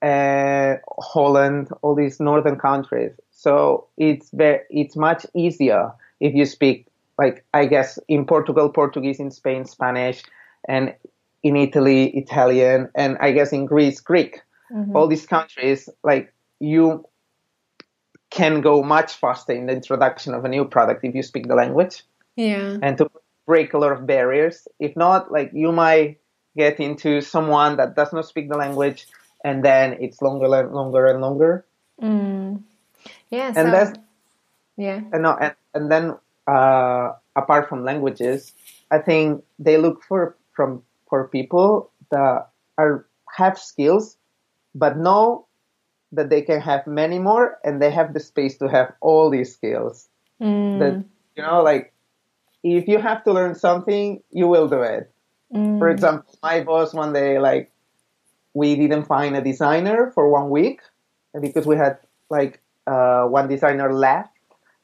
uh, 0.02 0.76
Holland, 0.98 1.68
all 1.82 1.94
these 1.94 2.18
northern 2.20 2.58
countries. 2.58 3.12
So 3.30 3.88
it's 3.96 4.30
very, 4.32 4.60
it's 4.70 4.96
much 4.96 5.26
easier 5.34 5.92
if 6.20 6.34
you 6.34 6.46
speak 6.46 6.86
like 7.18 7.44
I 7.54 7.66
guess 7.66 7.98
in 8.08 8.26
Portugal, 8.26 8.68
Portuguese, 8.68 9.20
in 9.20 9.30
Spain, 9.30 9.64
Spanish, 9.64 10.22
and 10.68 10.94
in 11.42 11.56
Italy, 11.56 12.16
Italian, 12.16 12.88
and 12.94 13.18
I 13.20 13.32
guess 13.32 13.52
in 13.52 13.66
Greece, 13.66 14.00
Greek. 14.00 14.40
Mm-hmm. 14.72 14.96
All 14.96 15.06
these 15.06 15.26
countries, 15.26 15.88
like 16.02 16.32
you 16.58 17.06
can 18.30 18.62
go 18.62 18.82
much 18.82 19.14
faster 19.14 19.52
in 19.52 19.66
the 19.66 19.72
introduction 19.72 20.34
of 20.34 20.44
a 20.44 20.48
new 20.48 20.64
product 20.64 21.04
if 21.04 21.14
you 21.14 21.22
speak 21.22 21.46
the 21.46 21.54
language. 21.54 22.02
Yeah. 22.34 22.78
And 22.82 22.98
to 22.98 23.10
break 23.46 23.74
a 23.74 23.78
lot 23.78 23.92
of 23.92 24.06
barriers. 24.06 24.66
If 24.80 24.96
not, 24.96 25.30
like 25.30 25.50
you 25.52 25.70
might 25.70 26.18
get 26.56 26.80
into 26.80 27.20
someone 27.20 27.76
that 27.76 27.94
does 27.94 28.12
not 28.12 28.26
speak 28.26 28.48
the 28.48 28.56
language, 28.56 29.06
and 29.44 29.64
then 29.64 29.98
it's 30.00 30.22
longer 30.22 30.46
and 30.46 30.72
longer 30.72 31.06
and 31.06 31.20
longer. 31.20 31.64
Mm. 32.02 32.62
Yeah. 33.30 33.48
And 33.48 33.68
so, 33.68 33.70
that's 33.70 33.98
yeah. 34.76 35.00
And 35.12 35.22
no, 35.22 35.36
and, 35.36 35.54
and 35.74 35.90
then 35.90 36.16
uh, 36.46 37.12
apart 37.36 37.68
from 37.68 37.84
languages, 37.84 38.52
I 38.90 38.98
think 38.98 39.44
they 39.58 39.76
look 39.76 40.02
for 40.02 40.36
from 40.54 40.82
for 41.08 41.28
people 41.28 41.90
that 42.10 42.48
are 42.78 43.06
have 43.36 43.58
skills, 43.58 44.16
but 44.74 44.96
know 44.96 45.46
that 46.12 46.30
they 46.30 46.42
can 46.42 46.60
have 46.60 46.86
many 46.86 47.18
more, 47.18 47.58
and 47.64 47.82
they 47.82 47.90
have 47.90 48.14
the 48.14 48.20
space 48.20 48.56
to 48.58 48.68
have 48.68 48.92
all 49.00 49.30
these 49.30 49.52
skills. 49.52 50.08
Mm. 50.40 50.78
That 50.78 51.04
you 51.36 51.42
know, 51.42 51.62
like 51.62 51.92
if 52.62 52.88
you 52.88 52.98
have 52.98 53.24
to 53.24 53.32
learn 53.32 53.54
something, 53.54 54.22
you 54.30 54.48
will 54.48 54.68
do 54.68 54.80
it. 54.80 55.10
Mm. 55.52 55.78
For 55.78 55.90
example, 55.90 56.34
my 56.42 56.60
boss 56.62 56.94
one 56.94 57.12
day 57.12 57.38
like 57.38 57.70
we 58.54 58.76
didn't 58.76 59.04
find 59.04 59.36
a 59.36 59.42
designer 59.42 60.10
for 60.14 60.30
one 60.30 60.48
week 60.48 60.80
because 61.40 61.66
we 61.66 61.76
had 61.76 61.98
like 62.30 62.60
uh, 62.86 63.24
one 63.24 63.48
designer 63.48 63.92
left 63.92 64.30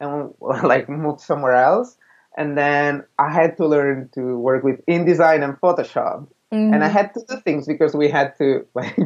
and 0.00 0.34
like 0.40 0.88
moved 0.88 1.20
somewhere 1.20 1.54
else 1.54 1.96
and 2.36 2.56
then 2.56 3.04
I 3.18 3.30
had 3.30 3.56
to 3.58 3.66
learn 3.66 4.08
to 4.14 4.38
work 4.38 4.62
with 4.62 4.84
InDesign 4.86 5.42
and 5.42 5.60
Photoshop. 5.60 6.28
Mm-hmm. 6.52 6.74
And 6.74 6.82
I 6.82 6.88
had 6.88 7.14
to 7.14 7.24
do 7.28 7.36
things 7.42 7.66
because 7.66 7.94
we 7.94 8.08
had 8.08 8.36
to 8.38 8.66
like 8.74 8.96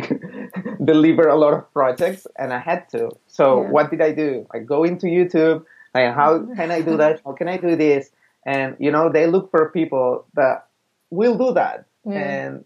deliver 0.85 1.29
a 1.29 1.37
lot 1.37 1.53
of 1.53 1.71
projects 1.73 2.27
and 2.39 2.53
I 2.53 2.59
had 2.59 2.89
to. 2.91 3.11
So 3.27 3.63
yeah. 3.63 3.71
what 3.71 3.91
did 3.91 4.01
I 4.01 4.13
do? 4.13 4.47
I 4.53 4.61
go 4.61 4.85
into 4.85 5.07
YouTube, 5.07 5.65
like 5.95 6.15
how 6.15 6.45
can 6.55 6.71
I 6.71 6.81
do 6.81 6.97
that? 6.97 7.21
How 7.25 7.33
can 7.33 7.49
I 7.49 7.57
do 7.59 7.77
this? 7.77 8.11
And 8.47 8.77
you 8.79 8.91
know, 8.91 9.11
they 9.11 9.27
look 9.27 9.51
for 9.51 9.71
people 9.71 10.27
that 10.35 10.67
will 11.11 11.37
do 11.37 11.53
that. 11.55 11.87
Yeah. 12.07 12.19
And 12.19 12.65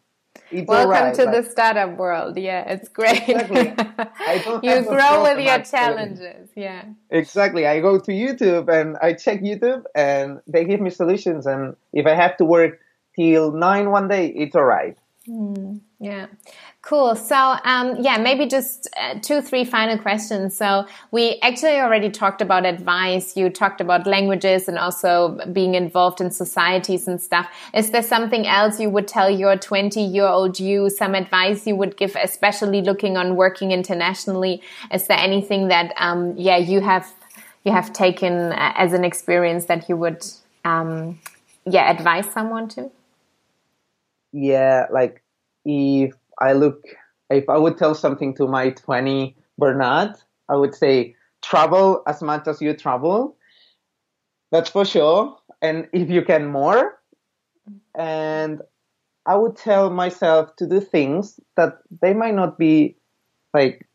Welcome 0.53 0.91
right, 0.91 1.15
to 1.15 1.25
the 1.27 1.43
startup 1.43 1.97
world. 1.97 2.39
Yeah, 2.39 2.73
it's 2.73 2.89
great. 2.99 3.29
Exactly. 3.29 3.75
you 4.63 4.83
grow 4.85 5.23
with 5.23 5.45
your 5.45 5.61
challenges. 5.63 6.51
Yeah. 6.55 6.85
Exactly. 7.11 7.67
I 7.67 7.81
go 7.81 7.99
to 7.99 8.11
YouTube 8.11 8.69
and 8.69 8.97
I 9.03 9.13
check 9.15 9.41
YouTube 9.41 9.85
and 9.95 10.41
they 10.47 10.65
give 10.65 10.81
me 10.81 10.91
solutions. 10.91 11.47
And 11.47 11.77
if 11.93 12.07
I 12.07 12.15
have 12.15 12.37
to 12.39 12.45
work 12.45 12.81
till 13.15 13.53
nine 13.53 13.91
one 13.91 14.09
day, 14.09 14.29
it's 14.29 14.55
all 14.55 14.65
right. 14.65 14.97
Mm, 15.29 15.81
yeah. 16.01 16.27
Cool. 16.81 17.17
So, 17.17 17.57
um, 17.65 17.97
yeah, 18.01 18.19
maybe 18.19 18.47
just 18.47 18.89
uh, 18.97 19.19
two, 19.21 19.43
three 19.43 19.65
final 19.65 19.99
questions. 19.99 20.57
So, 20.57 20.87
we 21.11 21.39
actually 21.43 21.81
already 21.81 22.09
talked 22.09 22.41
about 22.41 22.65
advice. 22.65 23.37
You 23.37 23.51
talked 23.51 23.81
about 23.81 24.07
languages 24.07 24.69
and 24.69 24.79
also 24.79 25.41
being 25.53 25.75
involved 25.75 26.21
in 26.21 26.31
societies 26.31 27.09
and 27.09 27.21
stuff. 27.21 27.51
Is 27.75 27.91
there 27.91 28.03
something 28.03 28.47
else 28.47 28.79
you 28.79 28.91
would 28.91 29.09
tell 29.09 29.29
your 29.29 29.57
20 29.57 30.01
year 30.01 30.27
old 30.27 30.61
you, 30.61 30.89
some 30.89 31.17
advice 31.17 31.67
you 31.67 31.75
would 31.75 31.97
give, 31.97 32.15
especially 32.15 32.81
looking 32.81 33.17
on 33.17 33.35
working 33.35 33.73
internationally? 33.73 34.63
Is 34.93 35.09
there 35.09 35.19
anything 35.19 35.69
that, 35.69 35.93
um, 35.97 36.35
yeah, 36.37 36.59
you 36.59 36.81
have, 36.81 37.13
you 37.65 37.73
have 37.73 37.93
taken 37.93 38.53
uh, 38.53 38.73
as 38.77 38.93
an 38.93 39.05
experience 39.05 39.65
that 39.65 39.89
you 39.89 39.97
would, 39.97 40.25
um, 40.65 41.19
yeah, 41.67 41.91
advise 41.91 42.27
someone 42.31 42.69
to? 42.69 42.93
Yeah, 44.33 44.87
like 44.93 45.25
if 45.65 46.15
I 46.41 46.53
look, 46.53 46.83
if 47.31 47.49
I 47.49 47.57
would 47.57 47.77
tell 47.77 47.95
something 47.95 48.35
to 48.37 48.47
my 48.47 48.71
20 48.71 49.37
Bernard, 49.59 50.15
I 50.49 50.57
would 50.57 50.75
say 50.75 51.15
travel 51.43 52.03
as 52.07 52.23
much 52.23 52.47
as 52.47 52.61
you 52.61 52.75
travel. 52.75 53.37
That's 54.51 54.71
for 54.71 54.85
sure. 54.85 55.37
And 55.61 55.89
if 55.93 56.09
you 56.09 56.23
can 56.23 56.47
more. 56.47 56.99
And 57.95 58.63
I 59.27 59.37
would 59.37 59.57
tell 59.57 59.91
myself 59.91 60.57
to 60.57 60.67
do 60.67 60.81
things 60.81 61.39
that 61.57 61.79
they 62.01 62.15
might 62.15 62.35
not 62.35 62.59
be 62.59 62.97
like 63.53 63.87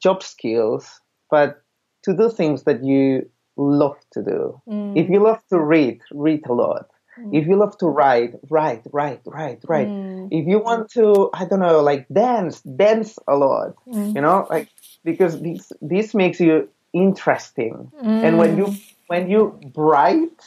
job 0.00 0.22
skills, 0.22 1.00
but 1.30 1.62
to 2.04 2.16
do 2.16 2.30
things 2.30 2.62
that 2.62 2.82
you 2.82 3.28
love 3.58 3.98
to 4.12 4.22
do. 4.22 4.60
Mm. 4.68 4.96
If 4.96 5.10
you 5.10 5.22
love 5.22 5.42
to 5.50 5.60
read, 5.60 6.00
read 6.12 6.46
a 6.46 6.54
lot. 6.54 6.88
If 7.32 7.46
you 7.46 7.56
love 7.56 7.76
to 7.78 7.86
write, 7.86 8.34
write, 8.48 8.82
write, 8.92 9.20
write, 9.24 9.60
write. 9.66 9.88
Mm. 9.88 10.28
If 10.30 10.46
you 10.46 10.58
want 10.58 10.90
to, 10.92 11.30
I 11.32 11.44
don't 11.44 11.60
know, 11.60 11.80
like 11.80 12.06
dance, 12.08 12.60
dance 12.62 13.18
a 13.26 13.36
lot. 13.36 13.76
Mm. 13.86 14.14
You 14.14 14.20
know, 14.20 14.46
like 14.50 14.68
because 15.04 15.40
this 15.40 15.72
this 15.80 16.14
makes 16.14 16.40
you 16.40 16.68
interesting. 16.92 17.90
Mm. 18.02 18.24
And 18.24 18.38
when 18.38 18.56
you 18.56 18.74
when 19.08 19.30
you 19.30 19.58
bright, 19.74 20.40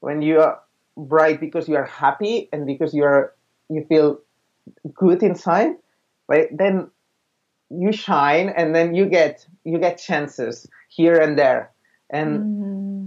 when 0.00 0.22
you 0.22 0.40
are 0.40 0.60
bright 0.96 1.40
because 1.40 1.68
you 1.68 1.76
are 1.76 1.84
happy 1.84 2.48
and 2.52 2.66
because 2.66 2.94
you 2.94 3.04
are 3.04 3.34
you 3.68 3.84
feel 3.88 4.20
good 4.94 5.22
inside, 5.22 5.72
right? 6.28 6.48
Then 6.56 6.90
you 7.70 7.92
shine, 7.92 8.48
and 8.48 8.74
then 8.74 8.94
you 8.94 9.06
get 9.06 9.46
you 9.64 9.78
get 9.78 9.98
chances 9.98 10.66
here 10.88 11.18
and 11.18 11.38
there. 11.38 11.72
And 12.08 12.40
mm. 12.40 12.65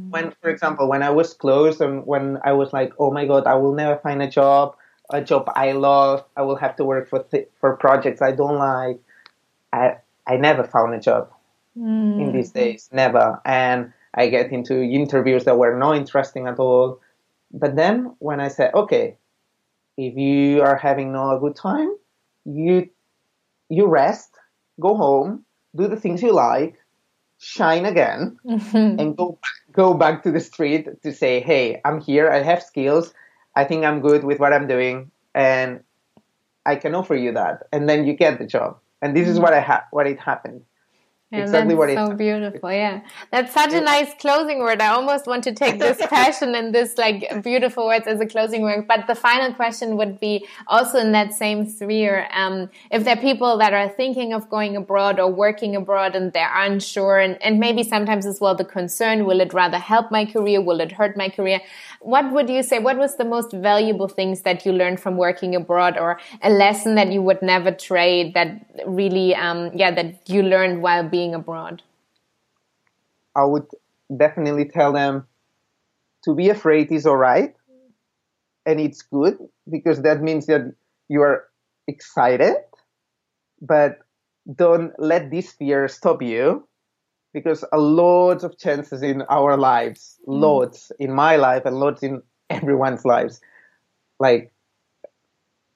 When, 0.09 0.33
for 0.41 0.49
example, 0.49 0.87
when 0.87 1.03
I 1.03 1.09
was 1.09 1.33
close 1.33 1.79
and 1.79 2.05
when 2.05 2.39
I 2.43 2.53
was 2.53 2.73
like, 2.73 2.93
oh 2.99 3.11
my 3.11 3.25
God, 3.25 3.47
I 3.47 3.55
will 3.55 3.73
never 3.73 3.97
find 3.97 4.21
a 4.21 4.29
job, 4.29 4.75
a 5.09 5.21
job 5.21 5.51
I 5.55 5.73
love, 5.73 6.23
I 6.35 6.41
will 6.43 6.55
have 6.57 6.75
to 6.77 6.85
work 6.85 7.09
for, 7.09 7.23
th- 7.23 7.47
for 7.59 7.75
projects 7.77 8.21
I 8.21 8.31
don't 8.31 8.57
like. 8.57 8.99
I, 9.71 9.97
I 10.25 10.37
never 10.37 10.63
found 10.63 10.93
a 10.93 10.99
job 10.99 11.31
mm. 11.77 12.21
in 12.21 12.31
these 12.33 12.51
days, 12.51 12.89
never. 12.91 13.39
And 13.45 13.93
I 14.13 14.27
get 14.29 14.51
into 14.51 14.81
interviews 14.81 15.45
that 15.45 15.57
were 15.57 15.77
not 15.77 15.97
interesting 15.97 16.47
at 16.47 16.59
all. 16.59 16.99
But 17.51 17.75
then 17.75 18.15
when 18.19 18.39
I 18.39 18.47
said, 18.47 18.73
okay, 18.73 19.17
if 19.97 20.15
you 20.15 20.61
are 20.61 20.77
having 20.77 21.11
not 21.11 21.35
a 21.35 21.39
good 21.39 21.55
time, 21.55 21.93
you 22.45 22.89
you 23.69 23.85
rest, 23.85 24.31
go 24.79 24.95
home, 24.95 25.45
do 25.75 25.87
the 25.87 25.95
things 25.95 26.23
you 26.23 26.31
like, 26.31 26.75
shine 27.37 27.85
again 27.85 28.37
and 28.45 29.15
go 29.15 29.39
go 29.79 29.93
back 29.93 30.23
to 30.23 30.31
the 30.31 30.43
street 30.51 30.83
to 31.03 31.13
say, 31.21 31.39
"Hey, 31.39 31.79
I'm 31.85 31.99
here. 32.01 32.27
I 32.29 32.39
have 32.51 32.61
skills. 32.71 33.13
I 33.55 33.63
think 33.63 33.85
I'm 33.85 33.99
good 34.01 34.23
with 34.29 34.39
what 34.39 34.51
I'm 34.53 34.67
doing, 34.67 35.11
and 35.33 35.83
I 36.65 36.75
can 36.75 36.95
offer 36.99 37.15
you 37.15 37.31
that." 37.39 37.67
And 37.71 37.87
then 37.87 38.05
you 38.07 38.13
get 38.13 38.39
the 38.39 38.49
job. 38.55 38.77
And 39.01 39.15
this 39.15 39.27
is 39.27 39.37
mm. 39.37 39.43
what 39.43 39.53
I 39.53 39.61
ha- 39.69 39.87
what 39.91 40.07
it 40.07 40.19
happened. 40.19 40.61
Yeah, 41.31 41.41
exactly 41.41 41.75
that's 41.75 42.09
so 42.09 42.15
beautiful. 42.15 42.71
Yeah, 42.71 43.01
that's 43.31 43.53
such 43.53 43.71
a 43.73 43.81
nice 43.81 44.15
closing 44.19 44.59
word. 44.59 44.81
I 44.81 44.87
almost 44.87 45.27
want 45.27 45.43
to 45.43 45.53
take 45.53 45.77
this 45.77 45.99
passion 46.09 46.55
and 46.55 46.73
this 46.73 46.97
like 46.97 47.43
beautiful 47.43 47.85
words 47.85 48.07
as 48.07 48.19
a 48.19 48.25
closing 48.25 48.63
word. 48.63 48.87
But 48.87 49.05
the 49.05 49.13
final 49.13 49.53
question 49.53 49.95
would 49.97 50.19
be 50.19 50.47
also 50.65 50.97
in 50.97 51.11
that 51.11 51.35
same 51.35 51.69
sphere. 51.69 52.27
Um, 52.33 52.71
if 52.89 53.03
there 53.03 53.15
are 53.15 53.21
people 53.21 53.59
that 53.59 53.73
are 53.73 53.89
thinking 53.89 54.33
of 54.33 54.49
going 54.49 54.75
abroad 54.75 55.19
or 55.19 55.31
working 55.31 55.75
abroad 55.75 56.15
and 56.15 56.33
they're 56.33 56.51
unsure, 56.51 57.19
and, 57.19 57.39
and 57.43 57.59
maybe 57.59 57.83
sometimes 57.83 58.25
as 58.25 58.41
well 58.41 58.55
the 58.55 58.65
concern: 58.65 59.25
will 59.25 59.39
it 59.39 59.53
rather 59.53 59.77
help 59.77 60.09
my 60.09 60.25
career? 60.25 60.59
Will 60.61 60.81
it 60.81 60.91
hurt 60.91 61.15
my 61.15 61.29
career? 61.29 61.61
What 62.01 62.31
would 62.31 62.49
you 62.49 62.63
say? 62.63 62.79
What 62.79 62.97
was 62.97 63.17
the 63.17 63.25
most 63.25 63.51
valuable 63.51 64.07
things 64.07 64.41
that 64.41 64.65
you 64.65 64.71
learned 64.71 64.99
from 64.99 65.15
working 65.15 65.55
abroad, 65.55 65.95
or 65.95 66.19
a 66.41 66.49
lesson 66.49 66.95
that 66.95 67.11
you 67.11 67.21
would 67.21 67.43
never 67.43 67.71
trade 67.71 68.33
that 68.33 68.65
really, 68.87 69.35
um, 69.35 69.69
yeah, 69.75 69.91
that 69.91 70.27
you 70.27 70.41
learned 70.41 70.81
while 70.81 71.07
being 71.07 71.18
being 71.19 71.35
abroad? 71.35 71.81
I 73.35 73.43
would 73.43 73.67
definitely 74.15 74.65
tell 74.65 74.91
them 74.93 75.27
to 76.25 76.35
be 76.35 76.49
afraid 76.49 76.91
is 76.91 77.05
all 77.05 77.17
right. 77.17 77.53
And 78.65 78.79
it's 78.79 79.01
good 79.01 79.37
because 79.69 80.01
that 80.03 80.21
means 80.21 80.45
that 80.47 80.73
you 81.07 81.21
are 81.21 81.47
excited, 81.87 82.55
but 83.61 83.99
don't 84.63 84.91
let 84.97 85.31
this 85.31 85.51
fear 85.51 85.87
stop 85.87 86.21
you 86.21 86.67
because 87.33 87.63
a 87.71 87.77
lot 87.77 88.43
of 88.43 88.57
chances 88.57 89.01
in 89.01 89.21
our 89.23 89.57
lives, 89.57 90.17
mm. 90.27 90.39
loads 90.41 90.91
in 90.99 91.11
my 91.13 91.35
life 91.35 91.63
and 91.65 91.75
loads 91.77 92.03
in 92.03 92.21
everyone's 92.49 93.05
lives, 93.05 93.41
like 94.19 94.51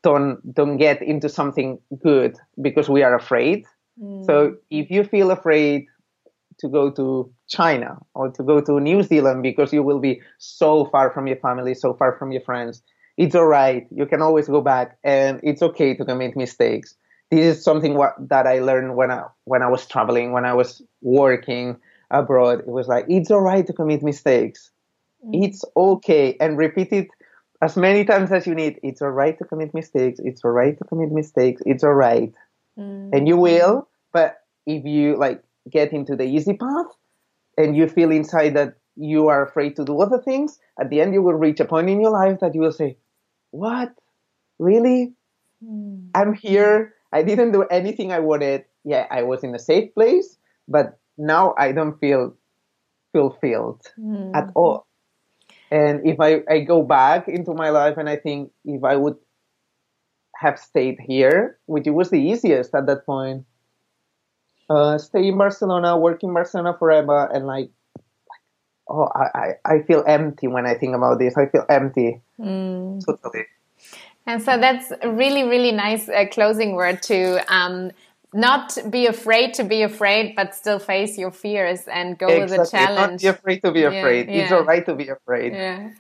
don't 0.04 0.38
don't 0.54 0.78
get 0.78 1.02
into 1.02 1.30
something 1.30 1.80
good 2.04 2.38
because 2.62 2.90
we 2.90 3.04
are 3.04 3.16
afraid 3.16 3.66
Mm. 4.02 4.26
So 4.26 4.56
if 4.70 4.90
you 4.90 5.04
feel 5.04 5.32
afraid 5.32 5.88
to 6.60 6.68
go 6.68 6.92
to 6.92 7.32
China 7.48 7.98
or 8.14 8.30
to 8.32 8.44
go 8.44 8.62
to 8.62 8.80
New 8.80 9.04
Zealand 9.04 9.44
because 9.44 9.74
you 9.74 9.84
will 9.84 10.00
be 10.00 10.22
so 10.38 10.86
far 10.86 11.12
from 11.12 11.28
your 11.28 11.38
family, 11.38 11.74
so 11.74 11.94
far 11.94 12.18
from 12.18 12.32
your 12.32 12.42
friends, 12.42 12.82
it's 13.18 13.36
all 13.36 13.46
right. 13.46 13.88
You 13.92 14.06
can 14.06 14.22
always 14.22 14.48
go 14.48 14.62
back, 14.62 14.98
and 15.04 15.40
it's 15.44 15.62
okay 15.62 15.94
to 15.96 16.06
commit 16.06 16.36
mistakes. 16.36 16.96
This 17.30 17.58
is 17.58 17.64
something 17.64 17.96
what, 17.96 18.16
that 18.30 18.48
I 18.48 18.60
learned 18.60 18.96
when 18.96 19.12
I 19.12 19.24
when 19.44 19.62
I 19.62 19.68
was 19.68 19.86
traveling, 19.86 20.32
when 20.32 20.46
I 20.46 20.54
was 20.54 20.82
working 21.02 21.78
abroad. 22.10 22.60
It 22.60 22.68
was 22.68 22.88
like 22.88 23.06
it's 23.08 23.30
all 23.30 23.42
right 23.42 23.66
to 23.68 23.74
commit 23.74 24.02
mistakes. 24.02 24.72
Mm. 25.26 25.46
It's 25.46 25.64
okay, 25.78 26.36
and 26.40 26.58
repeat 26.58 26.92
it 26.92 27.08
as 27.62 27.78
many 27.78 28.04
times 28.04 28.32
as 28.32 28.48
you 28.48 28.56
need. 28.56 28.80
It's 28.82 29.02
all 29.02 29.12
right 29.12 29.38
to 29.38 29.46
commit 29.46 29.76
mistakes. 29.76 30.20
It's 30.24 30.44
all 30.44 30.52
right 30.52 30.76
to 30.78 30.84
commit 30.84 31.12
mistakes. 31.12 31.62
It's 31.68 31.84
all 31.84 31.94
right 31.94 32.34
mm. 32.78 33.10
and 33.14 33.28
you 33.28 33.38
will. 33.38 33.88
But 34.12 34.38
if 34.66 34.86
you 34.86 35.18
like 35.18 35.44
get 35.70 35.94
into 35.94 36.16
the 36.16 36.26
easy 36.26 36.54
path 36.54 36.88
and 37.58 37.76
you 37.76 37.88
feel 37.88 38.12
inside 38.12 38.56
that 38.56 38.76
you 38.96 39.28
are 39.28 39.46
afraid 39.46 39.76
to 39.78 39.86
do 39.86 40.00
other 40.02 40.20
things, 40.20 40.60
at 40.80 40.90
the 40.90 41.02
end 41.02 41.14
you 41.14 41.22
will 41.22 41.34
reach 41.34 41.60
a 41.60 41.66
point 41.66 41.90
in 41.90 42.02
your 42.02 42.12
life 42.12 42.40
that 42.42 42.54
you 42.54 42.62
will 42.62 42.72
say, 42.72 42.98
"What? 43.52 43.94
Really? 44.60 45.14
mm. 45.64 46.08
I'm 46.16 46.34
here. 46.34 46.94
I 47.12 47.24
didn't 47.24 47.52
do 47.52 47.64
anything 47.64 48.12
I 48.12 48.20
wanted. 48.20 48.66
Yeah, 48.84 49.08
I 49.10 49.24
was 49.24 49.44
in 49.44 49.56
a 49.56 49.60
safe 49.60 49.94
place, 49.94 50.38
but 50.68 51.00
now 51.18 51.54
I 51.58 51.72
don't 51.72 52.00
feel 52.00 52.36
fulfilled 53.14 53.82
mm. 53.98 54.36
at 54.36 54.50
all. 54.56 54.88
And 55.72 56.06
if 56.06 56.20
I, 56.20 56.42
I 56.50 56.60
go 56.60 56.84
back 56.84 57.28
into 57.28 57.54
my 57.54 57.70
life 57.70 57.98
and 57.98 58.10
I 58.10 58.18
think 58.18 58.52
if 58.66 58.84
I 58.84 58.96
would 58.96 59.16
have 60.44 60.60
stayed 60.60 61.00
here, 61.00 61.58
which 61.66 61.88
was 61.88 62.10
the 62.10 62.20
easiest 62.20 62.76
at 62.76 62.86
that 62.88 63.06
point, 63.06 63.46
uh, 64.70 64.98
stay 64.98 65.28
in 65.28 65.38
Barcelona, 65.38 65.98
work 65.98 66.22
in 66.24 66.34
Barcelona 66.34 66.76
forever, 66.78 67.30
and 67.34 67.48
like, 67.48 67.72
oh, 68.90 69.08
I, 69.16 69.54
I 69.64 69.82
feel 69.88 70.04
empty 70.06 70.48
when 70.48 70.66
I 70.66 70.76
think 70.76 70.96
about 70.96 71.20
this. 71.20 71.38
I 71.38 71.48
feel 71.48 71.66
empty. 71.70 72.22
Mm. 72.40 73.06
Totally. 73.06 73.46
And 74.26 74.42
so 74.42 74.58
that's 74.58 74.92
really, 75.04 75.44
really 75.44 75.72
nice 75.72 76.08
uh, 76.10 76.26
closing 76.32 76.76
word 76.76 77.02
to 77.04 77.40
um, 77.54 77.92
not 78.34 78.78
be 78.90 79.06
afraid 79.06 79.54
to 79.56 79.64
be 79.64 79.82
afraid, 79.84 80.36
but 80.36 80.56
still 80.56 80.80
face 80.80 81.18
your 81.18 81.32
fears 81.32 81.82
and 81.88 82.18
go 82.18 82.28
exactly. 82.28 82.58
with 82.58 82.72
the 82.72 82.78
challenge. 82.78 83.24
Not 83.24 83.34
be 83.34 83.38
afraid 83.40 83.60
to 83.64 83.72
be 83.72 83.84
afraid. 83.84 84.28
Yeah, 84.28 84.36
it's 84.36 84.52
all 84.52 84.64
right 84.64 84.86
to 84.86 84.96
be 84.96 85.10
afraid. 85.10 85.54
Yeah, 85.54 85.92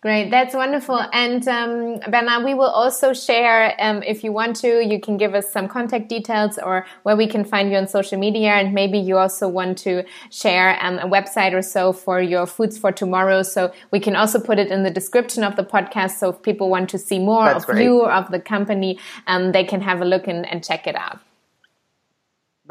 great. 0.00 0.30
That's 0.30 0.54
wonderful. 0.54 1.00
And 1.12 1.46
um, 1.48 2.00
Bernard, 2.10 2.44
we 2.44 2.54
will 2.54 2.70
also 2.70 3.12
share, 3.12 3.74
um, 3.78 4.02
if 4.02 4.24
you 4.24 4.32
want 4.32 4.56
to, 4.56 4.84
you 4.84 5.00
can 5.00 5.16
give 5.16 5.34
us 5.34 5.52
some 5.52 5.68
contact 5.68 6.08
details 6.08 6.58
or 6.58 6.86
where 7.02 7.16
we 7.16 7.26
can 7.26 7.44
find 7.44 7.70
you 7.70 7.76
on 7.76 7.86
social 7.88 8.18
media. 8.18 8.52
And 8.52 8.72
maybe 8.72 8.98
you 8.98 9.18
also 9.18 9.48
want 9.48 9.78
to 9.78 10.04
share 10.30 10.78
um, 10.82 10.98
a 10.98 11.06
website 11.06 11.52
or 11.52 11.62
so 11.62 11.92
for 11.92 12.20
your 12.20 12.46
Foods 12.46 12.78
for 12.78 12.92
Tomorrow. 12.92 13.42
So 13.42 13.72
we 13.90 14.00
can 14.00 14.16
also 14.16 14.40
put 14.40 14.58
it 14.58 14.68
in 14.68 14.82
the 14.82 14.90
description 14.90 15.44
of 15.44 15.56
the 15.56 15.64
podcast. 15.64 16.12
So 16.12 16.30
if 16.30 16.42
people 16.42 16.70
want 16.70 16.88
to 16.90 16.98
see 16.98 17.18
more 17.18 17.44
That's 17.44 17.64
of 17.64 17.70
great. 17.70 17.84
you, 17.84 18.04
of 18.04 18.30
the 18.30 18.40
company, 18.40 18.98
um, 19.26 19.52
they 19.52 19.64
can 19.64 19.80
have 19.82 20.00
a 20.00 20.04
look 20.04 20.26
and, 20.26 20.46
and 20.46 20.64
check 20.64 20.86
it 20.86 20.94
out 20.94 21.20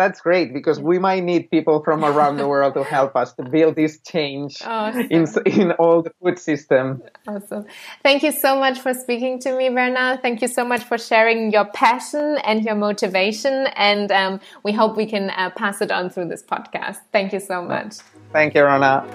that's 0.02 0.20
great 0.20 0.54
because 0.54 0.80
we 0.80 0.98
might 0.98 1.24
need 1.24 1.52
people 1.52 1.84
from 1.84 2.04
around 2.04 2.38
the 2.38 2.48
world 2.48 2.74
to 2.74 2.84
help 2.84 3.16
us 3.16 3.34
to 3.34 3.44
build 3.44 3.76
this 3.76 4.00
change 4.02 4.62
awesome. 4.66 5.08
in, 5.10 5.28
in 5.46 5.72
all 5.74 6.02
the 6.02 6.12
food 6.20 6.40
system. 6.40 7.02
Awesome. 7.28 7.66
Thank 8.02 8.24
you 8.24 8.32
so 8.32 8.60
much 8.60 8.80
for 8.80 8.94
speaking 8.94 9.40
to 9.40 9.56
me, 9.56 9.70
Bernard. 9.70 10.22
Thank 10.22 10.42
you 10.42 10.48
so 10.48 10.66
much 10.66 10.84
for 10.84 10.98
sharing 10.98 11.52
your 11.52 11.66
passion 11.66 12.38
and 12.44 12.64
your 12.64 12.76
motivation. 12.76 13.68
And 13.76 14.12
um, 14.12 14.40
we 14.64 14.72
hope 14.72 14.98
we 14.98 15.06
can 15.06 15.30
uh, 15.30 15.52
pass 15.52 15.82
it 15.82 15.92
on 15.92 16.10
through 16.10 16.30
this 16.30 16.44
podcast. 16.44 16.98
Thank 17.12 17.32
you 17.34 17.40
so 17.40 17.62
much. 17.62 17.98
Thank 18.32 18.56
you, 18.56 18.64
Rona. 18.64 19.06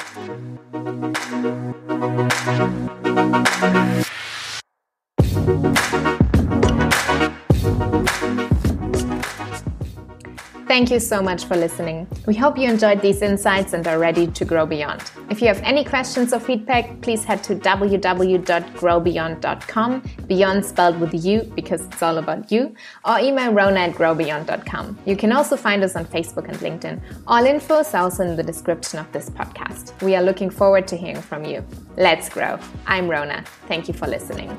Thank 10.76 10.90
you 10.90 11.00
so 11.00 11.22
much 11.22 11.46
for 11.46 11.56
listening. 11.56 12.06
We 12.26 12.34
hope 12.34 12.58
you 12.58 12.68
enjoyed 12.68 13.00
these 13.00 13.22
insights 13.22 13.72
and 13.72 13.86
are 13.86 13.98
ready 13.98 14.26
to 14.26 14.44
grow 14.44 14.66
beyond. 14.66 15.10
If 15.30 15.40
you 15.40 15.48
have 15.48 15.62
any 15.62 15.82
questions 15.82 16.34
or 16.34 16.38
feedback, 16.38 17.00
please 17.00 17.24
head 17.24 17.42
to 17.44 17.54
www.growbeyond.com, 17.54 20.02
beyond 20.26 20.66
spelled 20.66 21.00
with 21.00 21.14
U 21.14 21.50
because 21.54 21.86
it's 21.86 22.02
all 22.02 22.18
about 22.18 22.52
you, 22.52 22.74
or 23.06 23.18
email 23.18 23.54
rona 23.54 23.80
at 23.80 23.94
growbeyond.com. 23.94 24.98
You 25.06 25.16
can 25.16 25.32
also 25.32 25.56
find 25.56 25.82
us 25.82 25.96
on 25.96 26.04
Facebook 26.04 26.46
and 26.46 26.58
LinkedIn. 26.58 27.00
All 27.26 27.46
info 27.46 27.78
is 27.78 27.94
also 27.94 28.24
in 28.24 28.36
the 28.36 28.42
description 28.42 28.98
of 28.98 29.10
this 29.12 29.30
podcast. 29.30 29.98
We 30.02 30.14
are 30.14 30.22
looking 30.22 30.50
forward 30.50 30.86
to 30.88 30.96
hearing 30.98 31.22
from 31.22 31.46
you. 31.46 31.64
Let's 31.96 32.28
grow. 32.28 32.58
I'm 32.86 33.08
Rona. 33.08 33.44
Thank 33.66 33.88
you 33.88 33.94
for 33.94 34.06
listening. 34.06 34.54